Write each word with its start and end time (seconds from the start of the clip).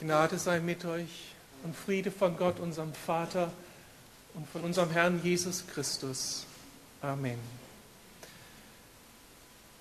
Gnade 0.00 0.38
sei 0.38 0.60
mit 0.60 0.84
euch 0.84 1.34
und 1.64 1.74
Friede 1.74 2.12
von 2.12 2.36
Gott, 2.36 2.60
unserem 2.60 2.94
Vater 2.94 3.50
und 4.34 4.48
von 4.48 4.60
unserem 4.60 4.92
Herrn 4.92 5.20
Jesus 5.24 5.64
Christus. 5.66 6.46
Amen. 7.02 7.36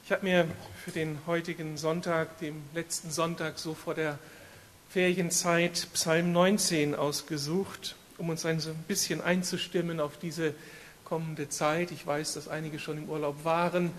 Ich 0.04 0.12
habe 0.12 0.26
mir 0.26 0.48
für 0.84 0.90
den 0.90 1.20
heutigen 1.28 1.78
Sonntag, 1.78 2.40
dem 2.40 2.64
letzten 2.74 3.12
Sonntag 3.12 3.60
so 3.60 3.76
vor 3.76 3.94
der 3.94 4.18
Ferienzeit, 4.90 5.88
Psalm 5.94 6.32
19 6.32 6.96
ausgesucht, 6.96 7.96
um 8.18 8.30
uns 8.30 8.44
ein 8.44 8.60
bisschen 8.88 9.22
einzustimmen 9.22 10.00
auf 10.00 10.18
diese 10.18 10.56
kommende 11.06 11.48
Zeit. 11.50 11.92
Ich 11.92 12.08
weiß, 12.08 12.34
dass 12.34 12.48
einige 12.48 12.80
schon 12.80 12.98
im 12.98 13.08
Urlaub 13.08 13.46
waren. 13.46 13.92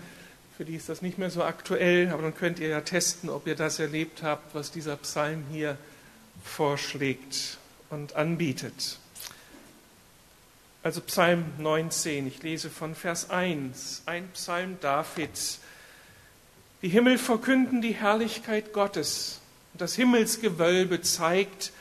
Für 0.57 0.65
die 0.65 0.75
ist 0.75 0.89
das 0.89 1.01
nicht 1.01 1.17
mehr 1.17 1.29
so 1.29 1.45
aktuell, 1.45 2.09
aber 2.09 2.23
dann 2.23 2.35
könnt 2.35 2.59
ihr 2.59 2.67
ja 2.67 2.81
testen, 2.81 3.29
ob 3.29 3.47
ihr 3.47 3.55
das 3.55 3.79
erlebt 3.79 4.21
habt, 4.21 4.53
was 4.53 4.69
dieser 4.69 4.97
Psalm 4.97 5.45
hier 5.49 5.77
vorschlägt 6.43 7.57
und 7.89 8.15
anbietet. 8.15 8.99
Also 10.81 11.01
Psalm 11.01 11.45
19, 11.57 12.27
ich 12.27 12.41
lese 12.41 12.69
von 12.69 12.95
Vers 12.95 13.29
1, 13.29 14.03
ein 14.05 14.29
Psalm 14.29 14.77
Davids. 14.79 15.59
Die 16.81 16.89
Himmel 16.89 17.17
verkünden 17.17 17.81
die 17.81 17.93
Herrlichkeit 17.93 18.71
Gottes. 18.71 19.41
Und 19.73 19.81
das 19.81 19.95
Himmelsgewölbe 19.95 21.01
zeigt, 21.01 21.73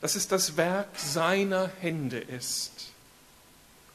dass 0.00 0.14
es 0.14 0.28
das 0.28 0.56
Werk 0.56 0.88
seiner 0.96 1.70
Hände 1.80 2.18
ist. 2.18 2.92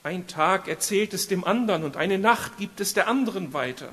Ein 0.03 0.27
Tag 0.27 0.67
erzählt 0.67 1.13
es 1.13 1.27
dem 1.27 1.43
anderen 1.43 1.83
und 1.83 1.97
eine 1.97 2.19
Nacht 2.19 2.57
gibt 2.57 2.79
es 2.79 2.93
der 2.93 3.07
anderen 3.07 3.53
weiter. 3.53 3.91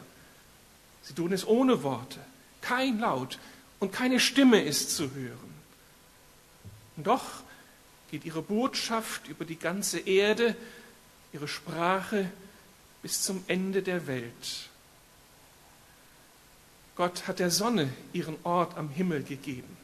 Sie 1.03 1.15
tun 1.15 1.33
es 1.33 1.47
ohne 1.47 1.83
Worte, 1.83 2.19
kein 2.61 2.99
Laut 2.99 3.39
und 3.79 3.93
keine 3.93 4.21
Stimme 4.21 4.61
ist 4.61 4.95
zu 4.95 5.15
hören. 5.15 5.52
Und 6.97 7.07
doch 7.07 7.25
geht 8.11 8.25
ihre 8.25 8.43
Botschaft 8.43 9.29
über 9.29 9.45
die 9.45 9.59
ganze 9.59 9.99
Erde, 9.99 10.55
ihre 11.33 11.49
Sprache 11.49 12.31
bis 13.03 13.23
zum 13.23 13.43
Ende 13.47 13.83
der 13.83 14.07
Welt. 14.07 14.69
Gott 16.95 17.27
hat 17.27 17.39
der 17.39 17.51
Sonne 17.51 17.93
ihren 18.13 18.37
Ort 18.45 18.77
am 18.77 18.91
Himmel 18.91 19.23
gegeben. 19.23 19.77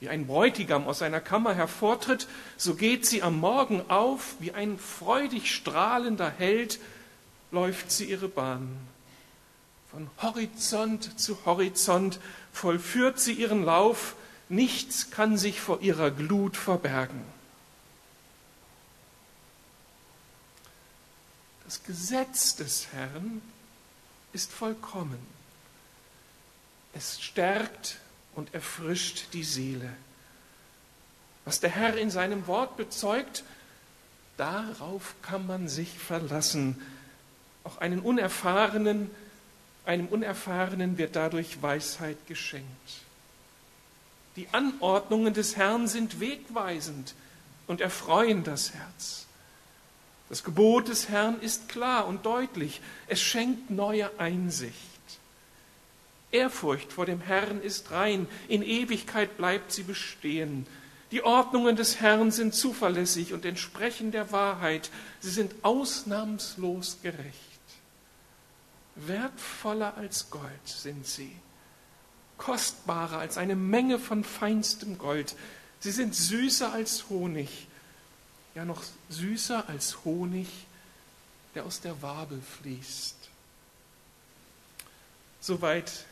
Wie 0.00 0.08
ein 0.08 0.28
Bräutigam 0.28 0.86
aus 0.86 1.00
seiner 1.00 1.20
Kammer 1.20 1.54
hervortritt, 1.54 2.28
so 2.56 2.74
geht 2.74 3.04
sie 3.04 3.22
am 3.22 3.40
Morgen 3.40 3.90
auf, 3.90 4.36
wie 4.38 4.52
ein 4.52 4.78
freudig 4.78 5.52
strahlender 5.52 6.30
Held 6.30 6.78
läuft 7.50 7.90
sie 7.90 8.04
ihre 8.04 8.28
Bahn. 8.28 8.68
Von 9.90 10.08
Horizont 10.22 11.18
zu 11.18 11.44
Horizont 11.44 12.20
vollführt 12.52 13.18
sie 13.18 13.32
ihren 13.32 13.64
Lauf, 13.64 14.14
nichts 14.48 15.10
kann 15.10 15.36
sich 15.36 15.60
vor 15.60 15.80
ihrer 15.80 16.10
Glut 16.10 16.56
verbergen. 16.56 17.22
Das 21.64 21.82
Gesetz 21.84 22.56
des 22.56 22.92
Herrn 22.92 23.42
ist 24.32 24.50
vollkommen. 24.52 25.18
Es 26.94 27.20
stärkt 27.20 27.98
und 28.34 28.54
erfrischt 28.54 29.26
die 29.34 29.44
Seele. 29.44 29.92
Was 31.44 31.60
der 31.60 31.70
Herr 31.70 31.96
in 31.96 32.10
seinem 32.10 32.46
Wort 32.46 32.76
bezeugt, 32.76 33.44
darauf 34.36 35.14
kann 35.22 35.46
man 35.46 35.68
sich 35.68 35.98
verlassen. 35.98 36.80
Auch 37.64 37.78
einen 37.78 38.00
Unerfahrenen 38.00 39.10
einem 39.88 40.08
Unerfahrenen 40.08 40.98
wird 40.98 41.16
dadurch 41.16 41.62
Weisheit 41.62 42.18
geschenkt. 42.26 42.68
Die 44.38 44.46
Anordnungen 44.52 45.34
des 45.34 45.56
Herrn 45.56 45.88
sind 45.88 46.20
wegweisend 46.20 47.16
und 47.66 47.80
erfreuen 47.80 48.44
das 48.44 48.72
Herz. 48.72 49.26
Das 50.28 50.44
Gebot 50.44 50.86
des 50.86 51.08
Herrn 51.08 51.40
ist 51.40 51.68
klar 51.68 52.06
und 52.06 52.24
deutlich. 52.24 52.80
Es 53.08 53.20
schenkt 53.20 53.68
neue 53.70 54.16
Einsicht. 54.20 54.76
Ehrfurcht 56.30 56.92
vor 56.92 57.04
dem 57.04 57.20
Herrn 57.20 57.60
ist 57.60 57.90
rein, 57.90 58.28
in 58.46 58.62
Ewigkeit 58.62 59.36
bleibt 59.36 59.72
sie 59.72 59.82
bestehen. 59.82 60.68
Die 61.10 61.24
Ordnungen 61.24 61.74
des 61.74 62.00
Herrn 62.00 62.30
sind 62.30 62.54
zuverlässig 62.54 63.32
und 63.32 63.44
entsprechen 63.44 64.12
der 64.12 64.30
Wahrheit. 64.30 64.92
Sie 65.18 65.30
sind 65.30 65.52
ausnahmslos 65.62 66.98
gerecht. 67.02 67.34
Wertvoller 68.94 69.96
als 69.96 70.30
Gold 70.30 70.44
sind 70.64 71.08
sie, 71.08 71.34
kostbarer 72.38 73.18
als 73.18 73.36
eine 73.36 73.56
Menge 73.56 73.98
von 73.98 74.24
feinstem 74.24 74.96
Gold. 74.96 75.36
Sie 75.80 75.90
sind 75.90 76.14
süßer 76.14 76.72
als 76.72 77.08
Honig, 77.10 77.66
ja 78.54 78.64
noch 78.64 78.82
süßer 79.10 79.68
als 79.68 80.04
Honig, 80.04 80.48
der 81.54 81.64
aus 81.64 81.80
der 81.80 82.00
Wabe 82.02 82.40
fließt. 82.62 83.16
Soweit 85.40 86.04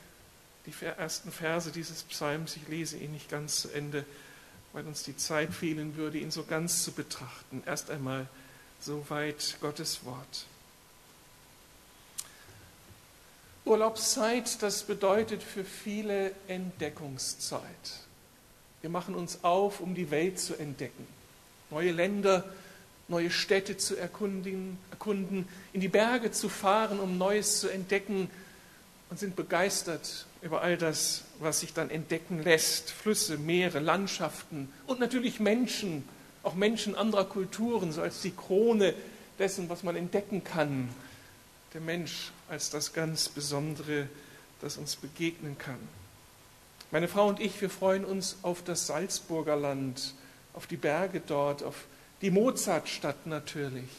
die 0.67 0.85
ersten 0.85 1.31
Verse 1.31 1.71
dieses 1.71 2.03
Psalms. 2.05 2.57
Ich 2.57 2.69
lese 2.69 2.97
ihn 2.97 3.13
nicht 3.13 3.29
ganz 3.29 3.61
zu 3.63 3.71
Ende, 3.71 4.05
weil 4.73 4.87
uns 4.87 5.03
die 5.05 5.17
Zeit 5.17 5.53
fehlen 5.53 5.97
würde, 5.97 6.19
ihn 6.19 6.31
so 6.31 6.45
ganz 6.45 6.85
zu 6.85 6.93
betrachten. 6.93 7.63
Erst 7.67 7.91
einmal 7.91 8.27
soweit 8.81 9.57
Gottes 9.61 10.05
Wort. 10.05 10.47
Urlaubszeit, 13.67 14.63
das 14.63 14.85
bedeutet 14.85 15.43
für 15.43 15.65
viele 15.65 16.31
Entdeckungszeit. 16.47 17.61
Wir 18.81 18.91
machen 18.91 19.17
uns 19.17 19.43
auf, 19.43 19.81
um 19.81 19.97
die 19.97 20.13
Welt 20.13 20.39
zu 20.39 20.55
entdecken, 20.55 21.05
neue 21.71 21.91
Länder, 21.91 22.45
neue 23.09 23.29
Städte 23.29 23.77
zu 23.77 23.97
erkunden, 23.97 24.79
erkunden, 24.93 25.49
in 25.73 25.81
die 25.81 25.89
Berge 25.89 26.31
zu 26.31 26.49
fahren, 26.49 27.01
um 27.01 27.19
Neues 27.19 27.59
zu 27.59 27.69
entdecken 27.69 28.31
und 29.11 29.19
sind 29.19 29.35
begeistert 29.35 30.27
über 30.43 30.63
all 30.63 30.77
das, 30.77 31.23
was 31.41 31.59
sich 31.59 31.75
dann 31.75 31.91
entdecken 31.91 32.45
lässt. 32.45 32.91
Flüsse, 32.91 33.37
Meere, 33.37 33.81
Landschaften 33.81 34.73
und 34.87 35.01
natürlich 35.01 35.41
Menschen, 35.41 36.09
auch 36.45 36.55
Menschen 36.55 36.95
anderer 36.95 37.25
Kulturen, 37.25 37.91
so 37.91 38.01
als 38.01 38.23
die 38.23 38.31
Krone 38.31 38.95
dessen, 39.41 39.69
was 39.69 39.83
man 39.83 39.97
entdecken 39.97 40.45
kann 40.45 40.89
der 41.77 41.85
Mensch 41.85 42.33
als 42.49 42.71
das 42.71 42.95
ganz 42.95 43.29
Besondere, 43.29 44.09
das 44.63 44.79
uns 44.79 44.97
begegnen 44.97 45.59
kann. 45.59 45.77
Meine 46.91 47.07
Frau 47.07 47.29
und 47.29 47.39
ich, 47.39 47.61
wir 47.61 47.69
freuen 47.69 48.07
uns 48.07 48.39
auf 48.41 48.65
das 48.65 48.87
Salzburger 48.87 49.57
Land, 49.57 50.15
auf 50.55 50.67
die 50.67 50.79
Berge 50.79 51.21
dort, 51.21 51.63
auf 51.63 51.85
die 52.23 52.31
Mozartstadt 52.31 53.27
natürlich. 53.27 53.91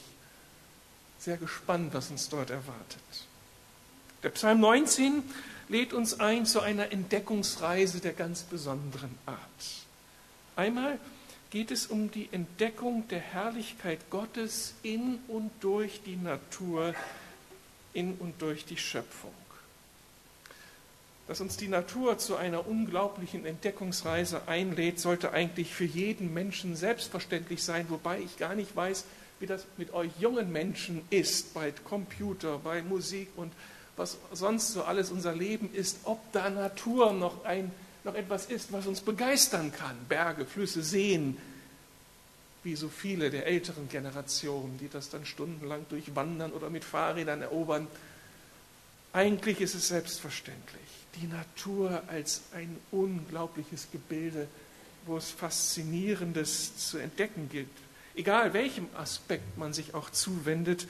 Sehr 1.20 1.38
gespannt, 1.38 1.94
was 1.94 2.10
uns 2.10 2.30
dort 2.30 2.50
erwartet. 2.50 3.28
Der 4.24 4.30
Psalm 4.30 4.60
19 4.60 5.22
lädt 5.70 5.94
uns 5.94 6.20
ein 6.20 6.48
zu 6.48 6.62
einer 6.62 6.92
Entdeckungsreise 6.92 8.00
der 8.00 8.14
ganz 8.14 8.42
besonderen 8.42 9.16
Art. 9.28 9.38
Einmal 10.56 10.98
geht 11.52 11.70
es 11.70 11.86
um 11.86 12.10
die 12.10 12.28
Entdeckung 12.32 13.08
der 13.10 13.20
Herrlichkeit 13.20 14.00
Gottes 14.10 14.74
in 14.82 15.20
und 15.28 15.52
durch 15.60 16.02
die 16.04 16.16
Natur, 16.16 16.96
in 17.94 18.16
und 18.16 18.42
durch 18.42 18.66
die 18.66 18.78
Schöpfung. 18.78 19.34
Dass 21.28 21.42
uns 21.42 21.58
die 21.58 21.68
Natur 21.68 22.18
zu 22.18 22.38
einer 22.38 22.68
unglaublichen 22.68 23.46
Entdeckungsreise 23.46 24.48
einlädt, 24.48 25.00
sollte 25.00 25.32
eigentlich 25.32 25.74
für 25.74 25.84
jeden 25.84 26.34
Menschen 26.34 26.76
selbstverständlich 26.76 27.64
sein, 27.64 27.88
wobei 27.90 28.20
ich 28.20 28.38
gar 28.38 28.56
nicht 28.56 28.76
weiß, 28.76 29.04
wie 29.40 29.46
das 29.46 29.66
mit 29.78 29.94
euch 29.94 30.12
jungen 30.20 30.52
Menschen 30.52 31.02
ist, 31.10 31.54
bei 31.54 31.72
Computer, 31.84 32.60
bei 32.60 32.82
Musik 32.82 33.30
und 33.36 33.52
was 33.98 34.18
sonst 34.32 34.74
so 34.74 34.84
alles 34.84 35.12
unser 35.12 35.36
Leben 35.36 35.70
ist, 35.74 36.00
ob 36.06 36.20
da 36.32 36.50
Natur 36.50 37.12
noch, 37.14 37.44
ein, 37.44 37.72
noch 38.04 38.16
etwas 38.16 38.46
ist, 38.46 38.72
was 38.72 38.88
uns 38.88 39.02
begeistern 39.02 39.74
kann. 39.74 39.98
Berge, 40.08 40.46
Flüsse, 40.46 40.82
Seen, 40.82 41.38
wie 42.64 42.76
so 42.76 42.90
viele 42.90 43.30
der 43.30 43.46
älteren 43.46 43.88
Generationen, 43.90 44.78
die 44.78 44.90
das 44.90 45.10
dann 45.10 45.26
stundenlang 45.26 45.86
durchwandern 45.90 46.52
oder 46.52 46.70
mit 46.70 46.84
Fahrrädern 46.84 47.42
erobern. 47.42 47.88
Eigentlich 49.14 49.62
ist 49.62 49.76
es 49.76 49.88
selbstverständlich. 49.88 50.82
Die 51.22 51.28
Natur 51.28 52.04
als 52.08 52.44
ein 52.54 52.78
unglaubliches 52.92 53.88
Gebilde, 53.92 54.48
wo 55.06 55.18
es 55.18 55.32
Faszinierendes 55.32 56.90
zu 56.90 56.98
entdecken 56.98 57.50
gibt. 57.50 57.78
Egal 58.16 58.54
welchem 58.54 58.88
Aspekt 58.96 59.58
man 59.58 59.74
sich 59.74 59.94
auch 59.94 60.10
zuwendet, 60.10 60.88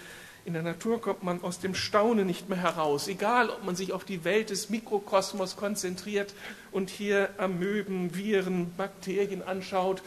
in 0.48 0.54
der 0.54 0.64
Natur 0.64 1.02
kommt 1.02 1.24
man 1.24 1.44
aus 1.44 1.60
dem 1.60 1.76
Staunen 1.76 2.26
nicht 2.26 2.48
mehr 2.48 2.62
heraus. 2.62 3.10
Egal, 3.10 3.50
ob 3.50 3.66
man 3.66 3.76
sich 3.76 3.92
auf 3.92 4.06
die 4.06 4.24
Welt 4.24 4.50
des 4.50 4.70
Mikrokosmos 4.70 5.58
konzentriert 5.58 6.34
und 6.72 6.90
hier 6.90 7.30
Amöben, 7.38 8.16
Viren, 8.16 8.74
Bakterien 8.78 9.44
anschaut, 9.44 10.02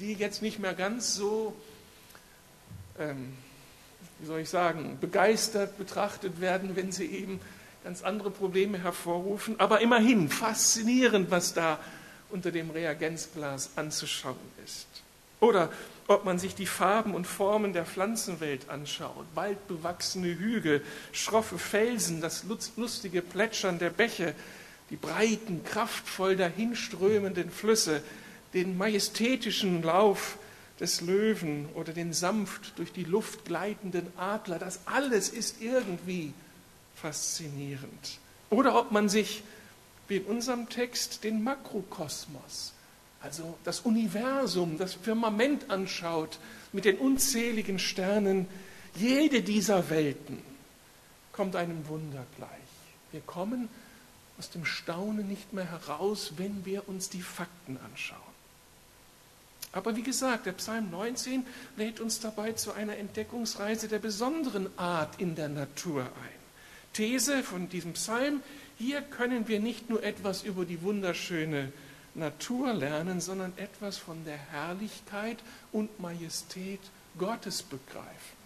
die 0.00 0.14
jetzt 0.14 0.42
nicht 0.42 0.58
mehr 0.58 0.74
ganz 0.74 1.14
so, 1.14 1.54
ähm, 2.98 3.32
wie 4.18 4.26
soll 4.26 4.40
ich 4.40 4.48
sagen, 4.48 4.98
begeistert 5.00 5.78
betrachtet 5.78 6.40
werden, 6.40 6.76
wenn 6.76 6.92
sie 6.92 7.06
eben 7.06 7.40
ganz 7.84 8.02
andere 8.02 8.30
Probleme 8.30 8.82
hervorrufen. 8.82 9.60
Aber 9.60 9.80
immerhin 9.80 10.28
faszinierend, 10.28 11.30
was 11.30 11.54
da 11.54 11.78
unter 12.30 12.50
dem 12.50 12.70
Reagenzglas 12.70 13.70
anzuschauen 13.76 14.36
ist. 14.64 14.86
Oder 15.38 15.70
ob 16.08 16.24
man 16.24 16.38
sich 16.38 16.54
die 16.54 16.66
Farben 16.66 17.14
und 17.14 17.26
Formen 17.26 17.72
der 17.72 17.84
Pflanzenwelt 17.84 18.68
anschaut, 18.68 19.26
waldbewachsene 19.34 20.38
Hügel, 20.38 20.82
schroffe 21.12 21.58
Felsen, 21.58 22.20
das 22.20 22.44
lustige 22.76 23.22
Plätschern 23.22 23.78
der 23.78 23.90
Bäche, 23.90 24.34
die 24.90 24.96
breiten, 24.96 25.64
kraftvoll 25.64 26.36
dahinströmenden 26.36 27.50
Flüsse, 27.50 28.02
den 28.56 28.78
majestätischen 28.78 29.82
Lauf 29.82 30.38
des 30.80 31.02
Löwen 31.02 31.68
oder 31.74 31.92
den 31.92 32.12
sanft 32.12 32.78
durch 32.78 32.90
die 32.90 33.04
Luft 33.04 33.44
gleitenden 33.44 34.06
Adler, 34.16 34.58
das 34.58 34.80
alles 34.86 35.28
ist 35.28 35.60
irgendwie 35.60 36.32
faszinierend. 36.94 38.18
Oder 38.50 38.78
ob 38.78 38.92
man 38.92 39.08
sich, 39.08 39.42
wie 40.08 40.16
in 40.16 40.24
unserem 40.24 40.68
Text, 40.68 41.22
den 41.22 41.42
Makrokosmos, 41.42 42.72
also 43.20 43.58
das 43.64 43.80
Universum, 43.80 44.78
das 44.78 44.94
Firmament 44.94 45.70
anschaut 45.70 46.38
mit 46.72 46.86
den 46.86 46.96
unzähligen 46.96 47.78
Sternen, 47.78 48.46
jede 48.94 49.42
dieser 49.42 49.90
Welten 49.90 50.42
kommt 51.32 51.56
einem 51.56 51.86
Wunder 51.88 52.24
gleich. 52.36 52.48
Wir 53.12 53.20
kommen 53.20 53.68
aus 54.38 54.50
dem 54.50 54.64
Staunen 54.64 55.28
nicht 55.28 55.52
mehr 55.52 55.70
heraus, 55.70 56.32
wenn 56.36 56.64
wir 56.64 56.88
uns 56.88 57.10
die 57.10 57.22
Fakten 57.22 57.78
anschauen. 57.84 58.25
Aber 59.76 59.94
wie 59.94 60.02
gesagt, 60.02 60.46
der 60.46 60.52
Psalm 60.52 60.90
19 60.90 61.46
lädt 61.76 62.00
uns 62.00 62.18
dabei 62.18 62.52
zu 62.52 62.72
einer 62.72 62.96
Entdeckungsreise 62.96 63.88
der 63.88 63.98
besonderen 63.98 64.70
Art 64.78 65.20
in 65.20 65.34
der 65.34 65.50
Natur 65.50 66.04
ein. 66.04 66.40
These 66.94 67.42
von 67.42 67.68
diesem 67.68 67.92
Psalm, 67.92 68.42
hier 68.78 69.02
können 69.02 69.48
wir 69.48 69.60
nicht 69.60 69.90
nur 69.90 70.02
etwas 70.02 70.44
über 70.44 70.64
die 70.64 70.80
wunderschöne 70.80 71.74
Natur 72.14 72.72
lernen, 72.72 73.20
sondern 73.20 73.52
etwas 73.58 73.98
von 73.98 74.24
der 74.24 74.38
Herrlichkeit 74.38 75.36
und 75.72 76.00
Majestät 76.00 76.80
Gottes 77.18 77.62
begreifen. 77.62 78.36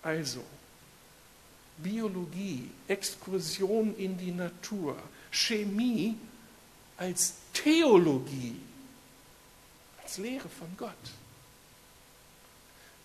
Also, 0.00 0.44
Biologie, 1.78 2.70
Exkursion 2.86 3.96
in 3.96 4.16
die 4.16 4.30
Natur, 4.30 4.96
Chemie 5.32 6.16
als 6.96 7.34
Theologie, 7.52 8.56
als 10.02 10.18
Lehre 10.18 10.48
von 10.48 10.68
Gott. 10.76 10.94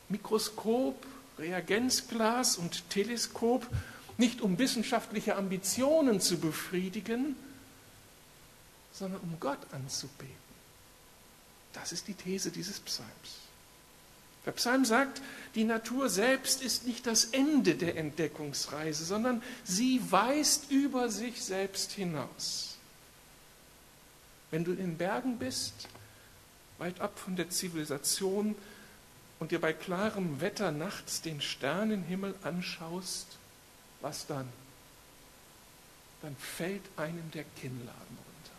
Mikroskop, 0.10 1.06
Reagenzglas 1.38 2.58
und 2.58 2.90
Teleskop 2.90 3.68
nicht 4.18 4.42
um 4.42 4.58
wissenschaftliche 4.58 5.36
Ambitionen 5.36 6.22
zu 6.22 6.38
befriedigen, 6.38 7.36
sondern 8.94 9.20
um 9.22 9.38
Gott 9.40 9.60
anzubeten. 9.72 10.46
Das 11.74 11.92
ist 11.92 12.08
die 12.08 12.14
These 12.14 12.52
dieses 12.52 12.80
Psalms. 12.80 13.10
Der 14.46 14.52
Psalm 14.52 14.86
sagt, 14.86 15.22
die 15.56 15.64
Natur 15.64 16.08
selbst 16.08 16.62
ist 16.62 16.86
nicht 16.86 17.08
das 17.08 17.26
Ende 17.26 17.76
der 17.76 17.98
Entdeckungsreise, 17.98 19.04
sondern 19.04 19.42
sie 19.64 20.00
weist 20.12 20.72
über 20.72 21.10
sich 21.10 21.44
selbst 21.44 21.92
hinaus. 21.92 22.75
Wenn 24.52 24.64
du 24.64 24.72
in 24.72 24.78
den 24.78 24.98
Bergen 24.98 25.38
bist, 25.38 25.88
weit 26.78 27.00
ab 27.00 27.18
von 27.18 27.36
der 27.36 27.50
Zivilisation 27.50 28.56
und 29.40 29.52
dir 29.52 29.60
bei 29.60 29.74
klarem 29.74 30.42
Wetter 30.42 30.72
nachts 30.72 31.22
den 31.22 31.42
Sternenhimmel 31.42 32.36
anschaust, 32.44 33.38
was 34.02 34.28
dann? 34.28 34.48
Dann 36.22 36.36
fällt 36.38 36.84
einem 36.98 37.32
der 37.32 37.44
Kinnladen 37.60 37.92
runter. 37.92 38.56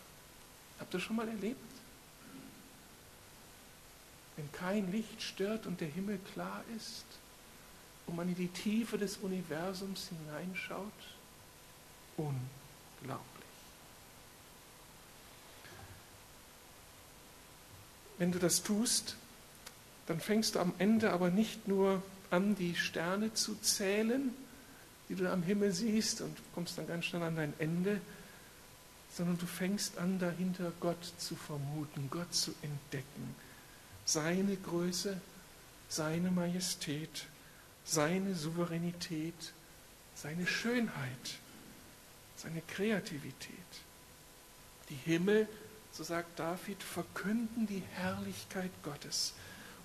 Habt 0.78 0.94
ihr 0.94 1.00
schon 1.00 1.16
mal 1.16 1.28
erlebt? 1.28 1.76
wenn 4.36 4.52
kein 4.52 4.92
Licht 4.92 5.22
stört 5.22 5.66
und 5.66 5.80
der 5.80 5.88
Himmel 5.88 6.18
klar 6.32 6.62
ist 6.76 7.06
und 8.06 8.16
man 8.16 8.28
in 8.28 8.34
die 8.34 8.48
Tiefe 8.48 8.98
des 8.98 9.16
Universums 9.16 10.08
hineinschaut? 10.08 10.92
Unglaublich. 12.16 13.35
Wenn 18.18 18.32
du 18.32 18.38
das 18.38 18.62
tust, 18.62 19.16
dann 20.06 20.20
fängst 20.20 20.54
du 20.54 20.60
am 20.60 20.72
Ende 20.78 21.12
aber 21.12 21.30
nicht 21.30 21.68
nur 21.68 22.02
an, 22.30 22.54
die 22.56 22.74
Sterne 22.74 23.34
zu 23.34 23.54
zählen, 23.56 24.34
die 25.08 25.14
du 25.14 25.30
am 25.30 25.42
Himmel 25.42 25.72
siehst 25.72 26.20
und 26.20 26.36
kommst 26.54 26.78
dann 26.78 26.86
ganz 26.86 27.04
schnell 27.04 27.22
an 27.22 27.36
dein 27.36 27.54
Ende, 27.58 28.00
sondern 29.14 29.38
du 29.38 29.46
fängst 29.46 29.98
an, 29.98 30.18
dahinter 30.18 30.72
Gott 30.80 31.12
zu 31.18 31.36
vermuten, 31.36 32.08
Gott 32.10 32.34
zu 32.34 32.52
entdecken 32.62 33.34
seine 34.06 34.56
Größe, 34.56 35.20
seine 35.88 36.30
Majestät, 36.30 37.26
seine 37.84 38.34
Souveränität, 38.34 39.52
seine 40.14 40.46
Schönheit, 40.46 41.38
seine 42.36 42.62
Kreativität. 42.62 43.50
Die 44.88 44.94
Himmel, 44.94 45.48
so 45.96 46.04
sagt 46.04 46.38
David, 46.38 46.82
verkünden 46.82 47.66
die 47.66 47.82
Herrlichkeit 47.94 48.70
Gottes. 48.82 49.32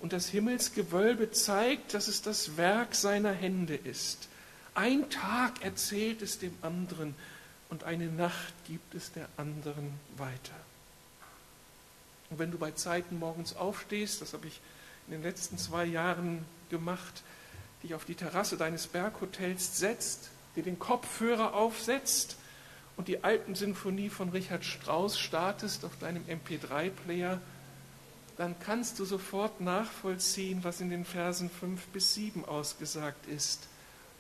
Und 0.02 0.12
das 0.12 0.28
Himmelsgewölbe 0.28 1.32
zeigt, 1.32 1.94
dass 1.94 2.10
es 2.10 2.22
das 2.22 2.58
Werk 2.58 2.96
seiner 2.96 3.32
Hände 3.32 3.76
ist. 3.76 4.28
Ein 4.76 5.10
Tag 5.10 5.64
erzählt 5.64 6.22
es 6.22 6.38
dem 6.38 6.54
anderen 6.62 7.16
und 7.70 7.86
eine 7.86 8.08
Nacht 8.08 8.54
gibt 8.68 8.94
es 8.94 9.14
der 9.14 9.30
anderen 9.38 9.94
weiter. 10.18 10.56
Und 12.30 12.40
wenn 12.40 12.52
du 12.52 12.58
bei 12.58 12.72
Zeiten 12.72 13.18
morgens 13.18 13.56
aufstehst, 13.56 14.22
das 14.22 14.34
habe 14.34 14.48
ich 14.48 14.60
in 15.08 15.14
den 15.14 15.24
letzten 15.24 15.58
zwei 15.58 15.86
Jahren 15.86 16.44
gemacht, 16.70 17.24
dich 17.84 17.94
auf 17.96 18.04
die 18.04 18.16
Terrasse 18.16 18.58
deines 18.58 18.88
Berghotels 18.88 19.78
setzt, 19.78 20.30
dir 20.58 20.64
den 20.64 20.78
Kopfhörer 20.78 21.54
aufsetzt 21.54 22.36
und 23.02 23.08
die 23.08 23.24
Alpensinfonie 23.24 24.10
von 24.10 24.30
Richard 24.30 24.64
Strauss 24.64 25.18
startest 25.18 25.86
auf 25.86 25.98
deinem 25.98 26.24
MP3-Player, 26.26 27.42
dann 28.38 28.56
kannst 28.60 29.00
du 29.00 29.06
sofort 29.06 29.60
nachvollziehen, 29.60 30.64
was 30.64 30.82
in 30.82 30.92
den 30.92 31.04
Versen 31.04 31.50
5 31.50 31.88
bis 31.88 32.14
7 32.14 32.46
ausgesagt 32.46 33.26
ist. 33.26 33.68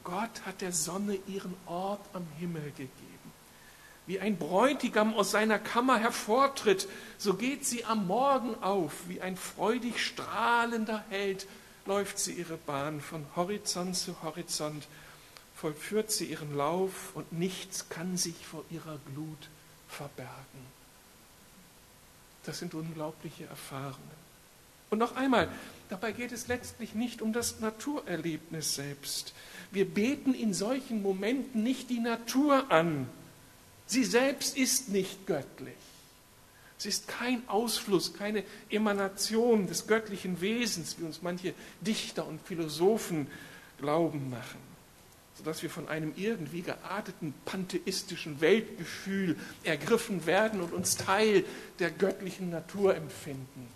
Gott 0.04 0.32
hat 0.48 0.62
der 0.62 0.72
Sonne 0.72 1.20
ihren 1.28 1.54
Ort 1.68 2.04
am 2.14 2.26
Himmel 2.40 2.72
gegeben. 2.72 2.90
Wie 4.08 4.20
ein 4.20 4.38
Bräutigam 4.38 5.14
aus 5.14 5.30
seiner 5.30 5.60
Kammer 5.60 6.00
hervortritt, 6.00 6.88
so 7.20 7.36
geht 7.36 7.68
sie 7.68 7.86
am 7.86 8.08
Morgen 8.08 8.56
auf. 8.64 8.94
Wie 9.08 9.22
ein 9.22 9.38
freudig 9.38 10.04
strahlender 10.04 11.06
Held 11.10 11.46
läuft 11.86 12.18
sie 12.18 12.34
ihre 12.34 12.58
Bahn 12.58 13.00
von 13.00 13.28
Horizont 13.36 13.96
zu 13.96 14.24
Horizont, 14.24 14.88
vollführt 15.62 16.12
sie 16.12 16.26
ihren 16.26 16.56
Lauf 16.56 17.12
und 17.14 17.32
nichts 17.32 17.88
kann 17.90 18.18
sich 18.18 18.46
vor 18.46 18.64
ihrer 18.72 19.00
Glut 19.14 19.50
verbergen. 19.88 20.32
Das 22.44 22.60
sind 22.60 22.74
unglaubliche 22.74 23.46
Erfahrungen. 23.46 24.22
Und 24.90 24.98
noch 24.98 25.16
einmal, 25.16 25.48
dabei 25.90 26.12
geht 26.12 26.32
es 26.32 26.48
letztlich 26.48 26.96
nicht 26.96 27.22
um 27.22 27.32
das 27.32 27.60
Naturerlebnis 27.60 28.76
selbst. 28.76 29.34
Wir 29.72 29.86
beten 29.86 30.34
in 30.34 30.54
solchen 30.54 31.02
Momenten 31.02 31.64
nicht 31.64 31.90
die 31.90 32.00
Natur 32.00 32.72
an, 32.72 33.08
Sie 33.92 34.06
selbst 34.06 34.56
ist 34.56 34.88
nicht 34.88 35.28
göttlich. 35.28 35.76
Sie 36.78 36.88
ist 36.88 37.10
kein 37.10 37.46
Ausfluss, 37.50 38.14
keine 38.14 38.46
Emanation 38.70 39.68
des 39.68 39.86
göttlichen 39.86 40.40
Wesens, 40.40 40.98
wie 40.98 41.04
uns 41.04 41.22
manche 41.22 41.54
Dichter 41.82 42.26
und 42.26 42.40
Philosophen 42.42 43.28
glauben 43.80 44.30
machen, 44.30 44.71
sodass 45.44 45.64
wir 45.64 45.72
von 45.72 45.88
einem 45.88 46.14
irgendwie 46.18 46.62
gearteten 46.62 47.34
pantheistischen 47.46 48.42
Weltgefühl 48.42 49.36
ergriffen 49.64 50.28
werden 50.28 50.62
und 50.62 50.72
uns 50.72 50.98
Teil 50.98 51.44
der 51.80 51.90
göttlichen 51.90 52.52
Natur 52.52 52.96
empfinden, 52.96 53.68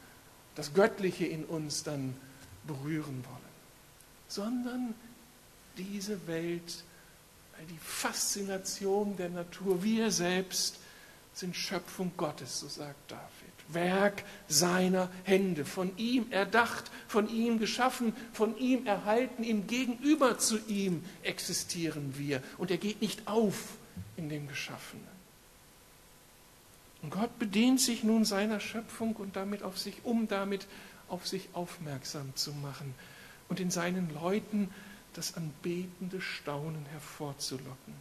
das 0.54 0.76
Göttliche 0.76 1.26
in 1.26 1.44
uns 1.44 1.82
dann 1.82 2.16
berühren 2.68 3.24
wollen, 3.26 3.56
sondern 4.28 4.94
diese 5.76 6.28
Welt 6.28 6.84
die 7.70 7.80
Faszination 7.80 9.18
der 9.18 9.30
Natur, 9.30 9.82
wir 9.82 10.12
selbst 10.12 10.78
sind 11.34 11.56
Schöpfung 11.56 12.12
Gottes, 12.16 12.60
so 12.60 12.68
sagt 12.68 13.10
David. 13.10 13.55
Werk 13.68 14.24
seiner 14.48 15.10
Hände, 15.24 15.66
von 15.66 15.92
ihm 15.98 16.28
erdacht, 16.32 16.92
von 17.08 17.30
ihm 17.30 17.60
geschaffen, 17.60 18.16
von 18.34 18.58
ihm 18.58 18.86
erhalten, 18.86 19.44
im 19.44 19.68
Gegenüber 19.68 20.38
zu 20.38 20.60
ihm 20.68 21.04
existieren 21.24 22.14
wir. 22.18 22.44
Und 22.58 22.72
er 22.72 22.78
geht 22.78 23.02
nicht 23.02 23.28
auf 23.28 23.76
in 24.18 24.30
dem 24.30 24.48
Geschaffenen. 24.48 25.16
Und 27.02 27.12
Gott 27.12 27.38
bedient 27.38 27.80
sich 27.82 28.04
nun 28.04 28.26
seiner 28.26 28.60
Schöpfung 28.60 29.16
und 29.16 29.36
damit 29.36 29.62
auf 29.62 29.78
sich, 29.78 29.96
um 30.04 30.28
damit 30.28 30.66
auf 31.08 31.28
sich 31.28 31.50
aufmerksam 31.54 32.36
zu 32.36 32.52
machen 32.52 32.96
und 33.48 33.60
in 33.60 33.70
seinen 33.70 34.12
Leuten 34.14 34.72
das 35.14 35.38
anbetende 35.38 36.20
Staunen 36.20 36.86
hervorzulocken. 36.92 37.94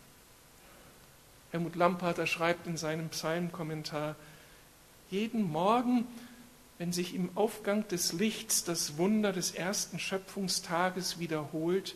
Helmut 1.53 1.77
Lamparter 1.77 2.27
schreibt 2.27 2.67
in 2.67 2.77
seinem 2.77 3.11
Psalmkommentar, 3.11 4.17
jeden 5.15 5.45
Morgen, 5.45 6.07
wenn 6.79 6.93
sich 6.93 7.15
im 7.15 7.31
Aufgang 7.37 7.87
des 7.87 8.13
Lichts 8.13 8.65
das 8.65 8.99
Wunder 8.99 9.33
des 9.33 9.53
ersten 9.53 10.01
Schöpfungstages 10.01 11.21
wiederholt, 11.21 11.95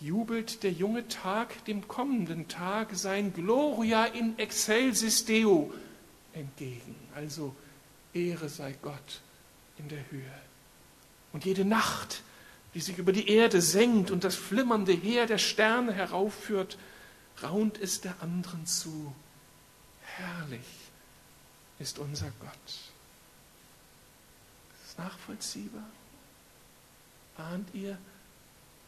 jubelt 0.00 0.62
der 0.62 0.72
junge 0.72 1.06
Tag 1.08 1.64
dem 1.66 1.86
kommenden 1.88 2.48
Tag 2.48 2.88
sein 2.94 3.34
Gloria 3.34 4.06
in 4.06 4.38
excelsis 4.38 5.26
Deo 5.26 5.72
entgegen. 6.32 6.94
Also 7.14 7.54
Ehre 8.14 8.48
sei 8.48 8.74
Gott 8.80 9.20
in 9.78 9.88
der 9.88 10.10
Höhe. 10.10 10.40
Und 11.34 11.44
jede 11.44 11.66
Nacht, 11.66 12.22
die 12.72 12.80
sich 12.80 12.96
über 12.96 13.12
die 13.12 13.28
Erde 13.28 13.60
senkt 13.60 14.10
und 14.10 14.24
das 14.24 14.36
flimmernde 14.36 14.92
Heer 14.92 15.26
der 15.26 15.38
Sterne 15.38 15.92
heraufführt, 15.92 16.78
raunt 17.42 17.78
es 17.78 18.00
der 18.00 18.22
anderen 18.22 18.64
zu. 18.64 19.14
Herrlich 20.16 20.81
ist 21.82 21.98
unser 21.98 22.30
Gott. 22.40 22.66
Ist 22.66 22.90
es 24.90 24.98
nachvollziehbar? 24.98 25.86
Ahnt 27.36 27.68
ihr, 27.74 27.98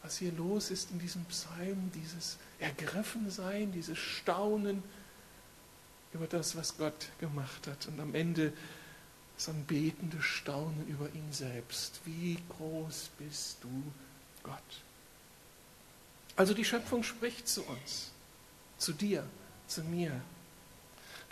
was 0.03 0.19
hier 0.19 0.33
los 0.33 0.71
ist 0.71 0.91
in 0.91 0.99
diesem 0.99 1.25
Psalm, 1.27 1.91
dieses 1.95 2.37
Ergriffensein, 2.61 3.73
dieses 3.73 3.99
Staunen 3.99 4.83
über 6.13 6.27
das, 6.27 6.57
was 6.57 6.77
Gott 6.77 7.09
gemacht 7.19 7.67
hat 7.67 7.89
und 7.89 7.99
am 8.01 8.15
Ende 8.15 8.53
das 9.37 9.49
anbetende 9.49 10.23
Staunen 10.23 10.87
über 10.87 11.09
ihn 11.15 11.33
selbst. 11.33 12.01
Wie 12.05 12.39
groß 12.51 13.11
bist 13.19 13.57
du, 13.63 13.93
Gott? 14.45 14.83
Also 16.37 16.55
die 16.55 16.65
Schöpfung 16.65 17.03
spricht 17.03 17.49
zu 17.49 17.65
uns, 17.65 18.13
zu 18.79 18.93
dir, 18.93 19.27
zu 19.67 19.83
mir. 19.83 20.21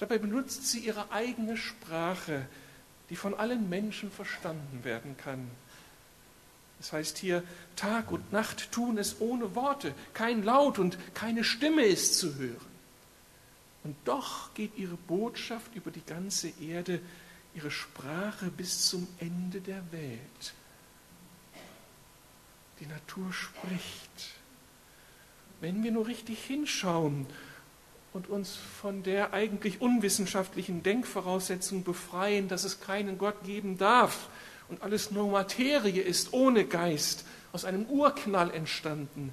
Dabei 0.02 0.18
benutzt 0.18 0.66
sie 0.66 0.80
ihre 0.80 1.12
eigene 1.12 1.56
Sprache, 1.56 2.44
die 3.08 3.14
von 3.14 3.34
allen 3.34 3.68
Menschen 3.68 4.10
verstanden 4.10 4.82
werden 4.82 5.16
kann. 5.16 5.48
Das 6.78 6.92
heißt 6.92 7.18
hier, 7.18 7.44
Tag 7.76 8.10
und 8.10 8.32
Nacht 8.32 8.72
tun 8.72 8.98
es 8.98 9.20
ohne 9.20 9.54
Worte, 9.54 9.94
kein 10.12 10.42
Laut 10.42 10.80
und 10.80 10.98
keine 11.14 11.44
Stimme 11.44 11.84
ist 11.84 12.18
zu 12.18 12.34
hören. 12.34 12.66
Und 13.84 13.94
doch 14.04 14.52
geht 14.54 14.76
ihre 14.76 14.96
Botschaft 14.96 15.72
über 15.76 15.92
die 15.92 16.04
ganze 16.04 16.48
Erde, 16.60 16.98
ihre 17.54 17.70
Sprache 17.70 18.46
bis 18.50 18.88
zum 18.88 19.06
Ende 19.20 19.60
der 19.60 19.84
Welt. 19.92 20.54
Die 22.80 22.86
Natur 22.86 23.32
spricht. 23.32 24.34
Wenn 25.60 25.84
wir 25.84 25.92
nur 25.92 26.08
richtig 26.08 26.42
hinschauen 26.42 27.28
und 28.12 28.28
uns 28.28 28.56
von 28.56 29.02
der 29.02 29.32
eigentlich 29.32 29.80
unwissenschaftlichen 29.80 30.82
Denkvoraussetzung 30.82 31.82
befreien, 31.82 32.48
dass 32.48 32.64
es 32.64 32.80
keinen 32.80 33.18
Gott 33.18 33.44
geben 33.44 33.78
darf, 33.78 34.28
und 34.68 34.82
alles 34.82 35.10
nur 35.10 35.30
Materie 35.30 36.00
ist, 36.00 36.32
ohne 36.32 36.64
Geist, 36.64 37.26
aus 37.52 37.66
einem 37.66 37.84
Urknall 37.86 38.50
entstanden, 38.50 39.32